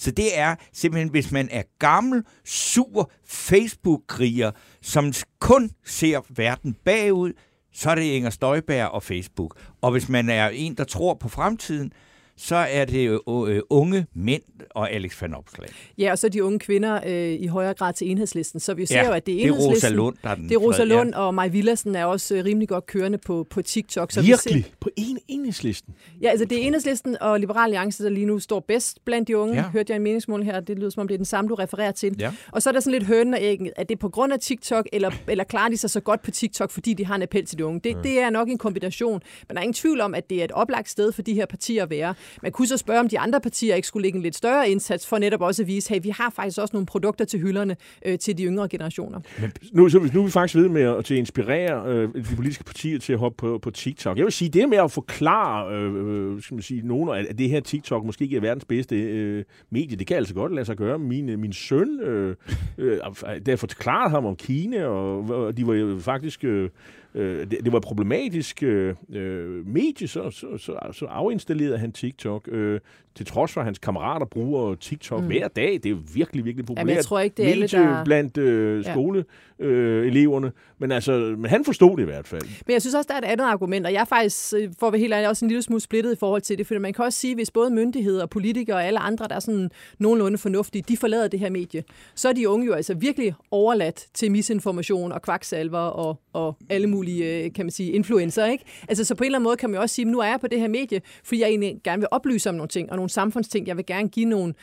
[0.00, 4.50] Så det er simpelthen, hvis man er gammel, sur Facebook-kriger,
[4.82, 7.32] som kun ser verden bagud,
[7.72, 9.56] så er det Inger Støjberg og Facebook.
[9.80, 11.92] Og hvis man er en, der tror på fremtiden,
[12.40, 15.68] så er det jo øh, unge mænd og Alex van Opslag.
[15.98, 18.60] Ja, og så de unge kvinder øh, i højere grad til enhedslisten.
[18.60, 19.74] Så vi ser ja, jo, at det er enhedslisten.
[19.74, 21.20] Det er Rosa Lund, der er den Det er Rosa Lund, ja.
[21.20, 24.12] og Maj Villersen er også øh, rimelig godt kørende på, på TikTok.
[24.12, 24.56] Så Virkelig?
[24.56, 24.68] Vi ser...
[24.80, 25.94] På en enhedslisten?
[26.22, 29.36] Ja, altså det er enhedslisten og Liberal Alliance, der lige nu står bedst blandt de
[29.36, 29.54] unge.
[29.54, 29.68] Ja.
[29.68, 31.92] Hørte jeg en meningsmål her, det lyder som om det er den samme, du refererer
[31.92, 32.16] til.
[32.18, 32.32] Ja.
[32.52, 33.70] Og så er der sådan lidt hønen og æggen.
[33.76, 36.70] Er det på grund af TikTok, eller, eller klarer de sig så godt på TikTok,
[36.70, 37.80] fordi de har en appel til de unge?
[37.84, 38.02] Det, ja.
[38.02, 39.20] det er nok en kombination.
[39.48, 41.46] Men der er ingen tvivl om, at det er et oplagt sted for de her
[41.46, 42.14] partier at være.
[42.42, 45.06] Man kunne så spørge, om de andre partier ikke skulle lægge en lidt større indsats
[45.06, 47.76] for netop også at vise, at vi har faktisk også nogle produkter til hylderne
[48.06, 49.20] øh, til de yngre generationer.
[49.40, 52.36] Men nu, så, nu er vi faktisk ved med at, til at inspirere øh, de
[52.36, 54.16] politiske partier til at hoppe på, på TikTok.
[54.16, 57.48] Jeg vil sige, det med at forklare øh, øh skal man sige, nogen at det
[57.48, 60.76] her TikTok måske ikke er verdens bedste øh, medie, det kan altså godt lade sig
[60.76, 60.98] gøre.
[60.98, 62.36] Min, øh, min søn, øh,
[62.78, 62.98] øh,
[63.46, 66.44] der forklarede ham om Kina, og, og de var jo faktisk...
[66.44, 66.70] Øh,
[67.14, 72.48] øh, det, det var problematisk øh, øh medie, så, så, så, så afinstallerede han TikTok.
[72.48, 72.80] Øh,
[73.14, 75.26] til trods for, at hans kammerater bruger TikTok mm.
[75.26, 75.72] hver dag.
[75.72, 76.86] Det er jo virkelig, virkelig populært.
[76.86, 78.04] Jamen, jeg tror ikke, det er alle, der...
[78.04, 80.46] blandt øh, skoleeleverne.
[80.46, 82.42] Øh, men, altså, men han forstod det i hvert fald.
[82.66, 84.92] Men jeg synes også, der er et andet argument, og jeg er faktisk, for at
[84.92, 87.04] være helt ærlig, også en lille smule splittet i forhold til det, for man kan
[87.04, 90.82] også sige, hvis både myndigheder og politikere og alle andre, der er sådan nogenlunde fornuftige,
[90.88, 91.84] de forlader det her medie,
[92.14, 96.86] så er de unge jo altså virkelig overladt til misinformation og kvaksalver og, og alle
[96.86, 98.64] mulige, øh, kan man sige, influencer, ikke?
[98.88, 100.40] Altså, så på en eller anden måde kan man jo også sige, nu er jeg
[100.40, 103.10] på det her medie, fordi jeg egentlig gerne vil oplyse om nogle ting, og nogle
[103.10, 103.66] samfundsting.
[103.66, 104.54] Jeg vil gerne give nogle,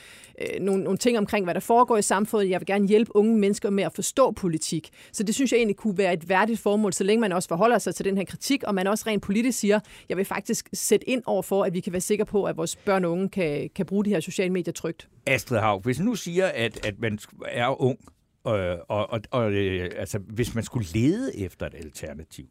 [0.41, 2.49] øh, nogle, nogle ting omkring, hvad der foregår i samfundet.
[2.49, 4.89] Jeg vil gerne hjælpe unge mennesker med at forstå politik.
[5.11, 7.77] Så det synes jeg egentlig kunne være et værdigt formål, så længe man også forholder
[7.77, 9.79] sig til den her kritik, og man også rent politisk siger,
[10.09, 12.75] jeg vil faktisk sætte ind over for, at vi kan være sikre på, at vores
[12.75, 15.09] børn og unge kan, kan bruge de her sociale medier trygt.
[15.25, 17.99] Astrid Haug, hvis nu siger, at, at man er ung,
[18.47, 22.45] øh, og, og, og øh, altså, hvis man skulle lede efter et alternativ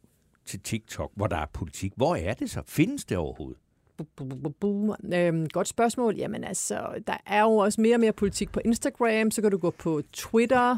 [0.45, 2.61] til TikTok, hvor der er politik, hvor er det så?
[2.67, 3.61] Findes det overhovedet?
[5.13, 6.15] Øhm, godt spørgsmål.
[6.15, 9.57] Jamen altså, der er jo også mere og mere politik på Instagram, så kan du
[9.57, 10.77] gå på Twitter,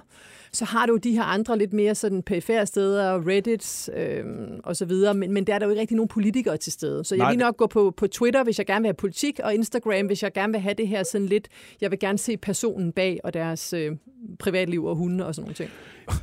[0.52, 4.86] så har du de her andre lidt mere sådan perifære steder, Reddit øhm, og så
[4.86, 7.04] videre, men, men der er der jo ikke rigtig nogen politikere til stede.
[7.04, 7.32] Så jeg Nej.
[7.32, 10.24] vil nok gå på, på Twitter, hvis jeg gerne vil have politik, og Instagram, hvis
[10.24, 11.48] jeg gerne vil have det her sådan lidt,
[11.82, 13.92] jeg vil gerne se personen bag og deres øh,
[14.40, 15.70] privatliv og hunde og sådan nogle ting.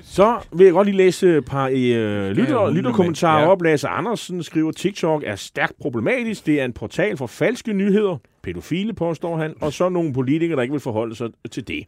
[0.03, 3.49] Så vil jeg godt lige læse et par øh, lytter, lytterkommentarer ja.
[3.49, 3.63] op.
[3.63, 6.47] Lasse Andersen skriver, TikTok er stærkt problematisk.
[6.47, 8.17] Det er en portal for falske nyheder.
[8.47, 9.55] Pædofile, påstår han.
[9.61, 11.87] Og så nogle politikere, der ikke vil forholde sig til det.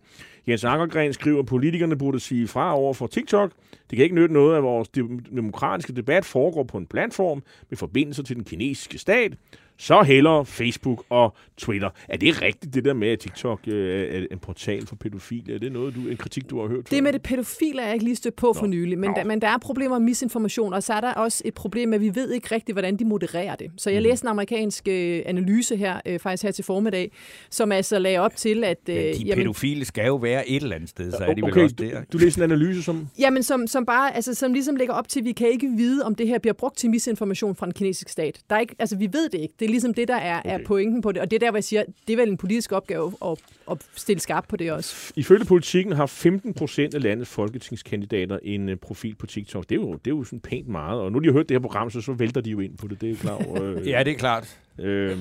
[0.48, 3.52] Jens Ankergren skriver, at politikerne burde sige fra over for TikTok.
[3.90, 4.88] Det kan ikke nytte noget, at vores
[5.36, 9.32] demokratiske debat foregår på en platform med forbindelser til den kinesiske stat
[9.78, 11.90] så hellere Facebook og Twitter.
[12.08, 15.54] Er det rigtigt, det der med, at TikTok øh, er en portal for pædofile?
[15.54, 16.90] Er det noget, du, en kritik, du har hørt?
[16.90, 19.40] Det med det pædofile er jeg ikke lige stødt på for nylig, men, da, men
[19.40, 22.14] der er problemer med misinformation, og så er der også et problem med, at vi
[22.14, 23.70] ved ikke rigtigt, hvordan de modererer det.
[23.76, 24.02] Så jeg mm.
[24.02, 27.12] læste en amerikansk øh, analyse her, øh, faktisk her til formiddag,
[27.50, 28.78] som altså lagde op til, at...
[28.88, 31.42] Øh, men de jamen, pædofile skal jo være et eller andet sted, så er de
[31.42, 32.00] okay, vel også der.
[32.00, 33.08] Du, du læste en analyse, som...
[33.18, 36.04] Jamen, som, som bare, altså, som ligesom lægger op til, at vi kan ikke vide,
[36.04, 38.40] om det her bliver brugt til misinformation fra den kinesiske stat.
[38.50, 39.54] Der er ikke, altså, vi ved det ikke.
[39.60, 40.60] Det er ligesom det, der er, okay.
[40.60, 41.22] er pointen på det.
[41.22, 43.38] Og det er der, hvor jeg siger, det er vel en politisk opgave at,
[43.70, 45.12] at stille skarp på det også.
[45.16, 49.68] Ifølge politikken har 15 procent af landets folketingskandidater en uh, profil på TikTok.
[49.68, 51.00] Det er, jo, det er jo sådan pænt meget.
[51.00, 52.88] Og nu de har hørt det her program, så, så vælter de jo ind på
[52.88, 53.00] det.
[53.00, 53.46] Det er klart.
[53.58, 54.58] Øh, ja, det er klart.
[54.78, 55.18] Øh,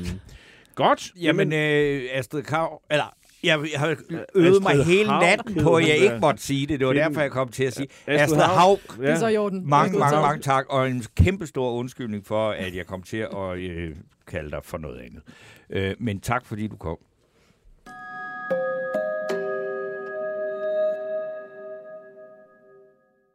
[0.75, 1.11] godt.
[1.21, 3.13] Jamen, øh, Astrid Kav, eller
[3.43, 3.95] jeg, jeg har
[4.35, 6.79] øvet mig hele natten på, at jeg ikke måtte sige det.
[6.79, 8.79] Det var derfor, jeg kom til at sige Astrid Haug.
[8.97, 9.03] Ja.
[9.03, 9.69] Det er så i orden.
[9.69, 13.57] Mange, mange, mange tak, og en kæmpe stor undskyldning for, at jeg kom til at
[13.57, 13.95] øh,
[14.27, 15.21] kalde dig for noget andet.
[15.69, 16.97] Øh, men tak, fordi du kom.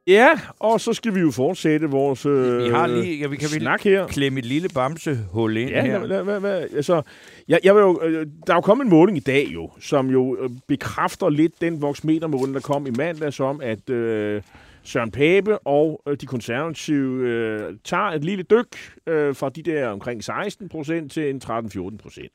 [0.07, 3.49] Ja, og så skal vi jo fortsætte vores øh, vi har lige, ja, vi kan
[3.49, 4.07] snak her.
[4.07, 5.99] klemme et lille bamsehul ind ja, her.
[5.99, 7.03] Hvad, hvad, hvad, altså,
[7.49, 10.11] jeg, jeg vil jo, øh, der er jo kommet en måling i dag jo, som
[10.11, 14.43] jo øh, bekræfter lidt den voksmetermåling, der kom i mandags om, at øh,
[14.83, 18.77] Søren Pape og øh, de konservative øh, tager et lille dyk
[19.07, 22.33] øh, fra de der omkring 16 procent til en 13-14 procent.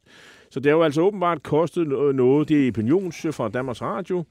[0.51, 2.49] Så det har jo altså åbenbart kostet noget.
[2.49, 4.25] Det er opinions fra Danmarks Radio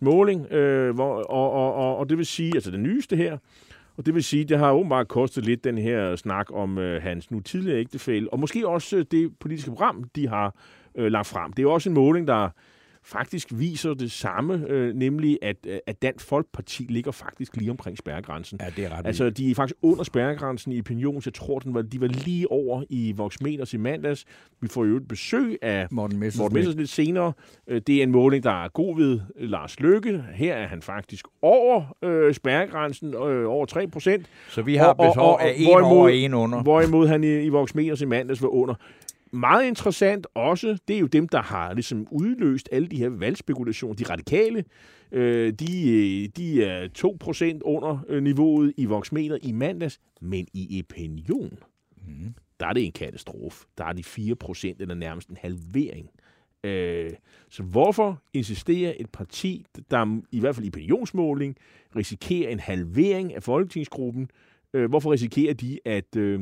[0.00, 3.38] måling, øh, hvor, og, og, og, og det vil sige, altså det nyeste her,
[3.96, 7.30] og det vil sige, det har åbenbart kostet lidt den her snak om øh, hans
[7.30, 10.54] nu tidligere ægtefælle, og måske også øh, det politiske program, de har
[10.94, 11.52] øh, lagt frem.
[11.52, 12.48] Det er jo også en måling, der
[13.04, 17.98] faktisk viser det samme, øh, nemlig at, øh, at Dansk Folkeparti ligger faktisk lige omkring
[17.98, 18.58] spærregrænsen.
[18.62, 21.58] Ja, det er ret Altså, de er faktisk under spærregrænsen i opinion, så jeg tror,
[21.58, 24.24] den var, de var lige over i Voxmeters i mandags.
[24.60, 27.32] Vi får jo et besøg af Morten Messerschmidt lidt senere.
[27.68, 30.24] Øh, Det er en måling, der er god ved Lars Lykke.
[30.34, 34.26] Her er han faktisk over øh, spærregrænsen, øh, over 3 procent.
[34.48, 36.62] Så vi har består af en hvorimod- over og en under.
[36.62, 38.74] Hvorimod han i, i Voxmeters i mandags var under.
[39.32, 43.94] Meget interessant også, det er jo dem, der har ligesom udløst alle de her valgspekulationer.
[43.94, 44.64] De radikale,
[45.12, 50.84] øh, de, øh, de er 2% under øh, niveauet i Voxmeter i mandags, men i
[50.88, 51.58] opinion,
[52.06, 52.34] Mm.
[52.60, 53.66] der er det en katastrofe.
[53.78, 56.10] Der er de 4% eller nærmest en halvering.
[56.64, 57.10] Øh,
[57.50, 61.56] så hvorfor insistere et parti, der i hvert fald i opinionsmåling
[61.96, 64.30] risikerer en halvering af folketingsgruppen?
[64.74, 66.40] Øh, hvorfor risikerer de at øh,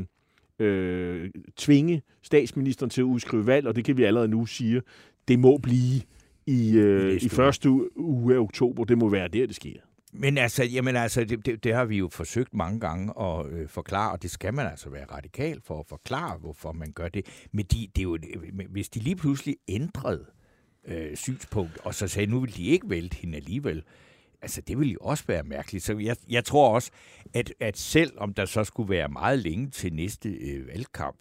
[0.58, 3.66] øh, tvinge statsministeren til at udskrive valg?
[3.66, 4.82] Og det kan vi allerede nu sige,
[5.28, 6.02] det må blive
[6.46, 8.34] i, øh, næste i første uge.
[8.34, 8.84] af oktober.
[8.84, 9.80] Det må være der, det sker.
[10.12, 13.68] Men altså, jamen altså det, det, det har vi jo forsøgt mange gange at øh,
[13.68, 17.46] forklare, og det skal man altså være radikal for at forklare, hvorfor man gør det.
[17.52, 18.18] Men de, det er jo,
[18.52, 20.24] men hvis de lige pludselig ændrede
[20.86, 23.82] øh, synspunkt, og så sagde, nu vil de ikke vælte hende alligevel,
[24.42, 25.84] altså det ville jo også være mærkeligt.
[25.84, 26.90] Så jeg, jeg tror også,
[27.34, 31.16] at, at selv om der så skulle være meget længe til næste øh, valgkamp,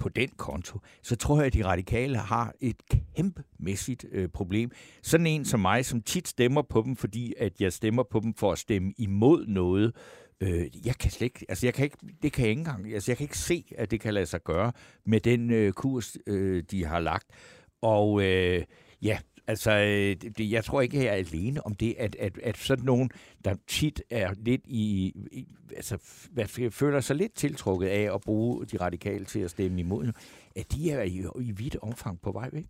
[0.00, 4.70] på den konto, så tror jeg, at de radikale har et kæmpemæssigt øh, problem.
[5.02, 8.34] Sådan en som mig, som tit stemmer på dem, fordi at jeg stemmer på dem
[8.34, 9.96] for at stemme imod noget,
[10.40, 13.10] øh, jeg kan slet ikke, altså jeg kan ikke, det kan jeg ikke engang, altså
[13.10, 14.72] jeg kan ikke se, at det kan lade sig gøre
[15.06, 17.26] med den øh, kurs, øh, de har lagt.
[17.82, 18.64] Og øh,
[19.02, 19.18] ja,
[19.50, 22.84] altså, øh, det, jeg tror ikke, jeg er alene om det, at, at, at sådan
[22.84, 23.10] nogen,
[23.44, 25.46] der tit er lidt i, i
[25.76, 25.98] altså,
[26.32, 30.12] hvad, føler sig lidt tiltrukket af at bruge de radikale til at stemme imod,
[30.56, 32.66] at de er i, i vidt omfang på vej væk.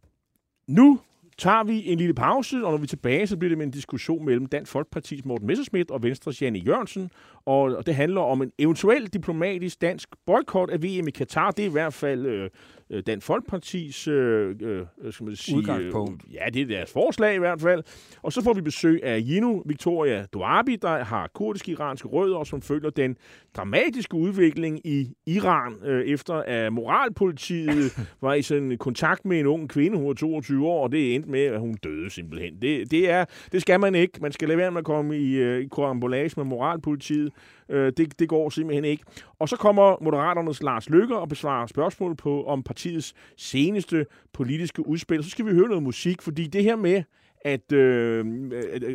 [0.69, 1.01] Nu
[1.39, 3.73] tager vi en lille pause, og når vi er tilbage, så bliver det med en
[3.73, 7.11] diskussion mellem Dansk Folkeparti's Morten Messerschmidt og Venstres Janne Jørgensen.
[7.45, 11.51] Og det handler om en eventuel diplomatisk dansk boykot af VM i Katar.
[11.51, 12.51] Det er i hvert fald øh,
[12.91, 16.23] øh, Dansk Folkepartis øh, øh, skal man sige, Udgangspunkt.
[16.29, 17.83] Øh, ja, det er deres forslag i hvert fald.
[18.23, 22.63] Og så får vi besøg af Jino Victoria Duabi, der har kurdisk-iranske rødder, og som
[22.63, 23.17] følger den
[23.57, 29.69] dramatiske udvikling i Iran, øh, efter at moralpolitiet var i sådan kontakt med en ung
[29.69, 32.63] kvinde, hun var 22 år, og det endte med, at hun døde simpelthen.
[32.63, 34.19] Det, det, er, det skal man ikke.
[34.23, 37.33] Man skal lade være med at komme i, øh, i korambolage med moralpolitiet.
[37.71, 39.05] Øh, det, det går simpelthen ikke.
[39.39, 45.25] Og så kommer Moderaternes Lars Løkke og besvarer spørgsmål på om partiets seneste politiske udspil.
[45.25, 47.03] Så skal vi høre noget musik, fordi det her med,
[47.45, 48.27] at, øh,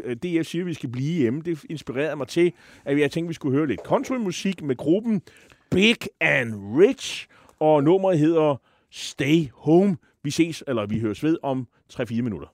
[0.05, 2.53] at DF siger, at vi skal blive hjemme, det inspirerede mig til,
[2.85, 5.21] at jeg tænkte, at vi skulle høre lidt countrymusik med gruppen
[5.71, 7.27] Big and Rich,
[7.59, 8.61] og nummeret hedder
[8.91, 9.97] Stay Home.
[10.23, 12.47] Vi ses, eller vi høres ved om 3-4 minutter.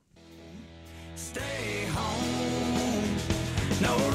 [1.16, 2.22] Stay home.
[3.82, 4.11] No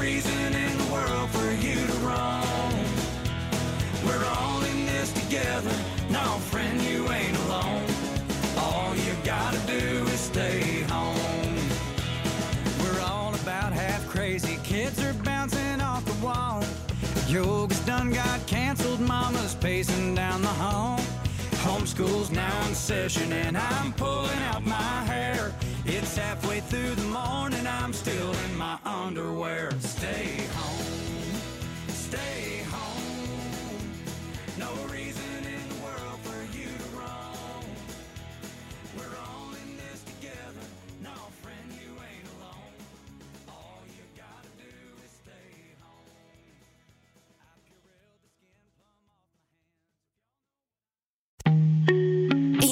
[21.87, 25.53] Homeschool's now in session and I'm pulling out my hair.
[25.85, 29.71] It's halfway through the morning, I'm still in my underwear.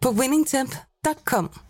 [0.00, 1.69] på winningtemp.com.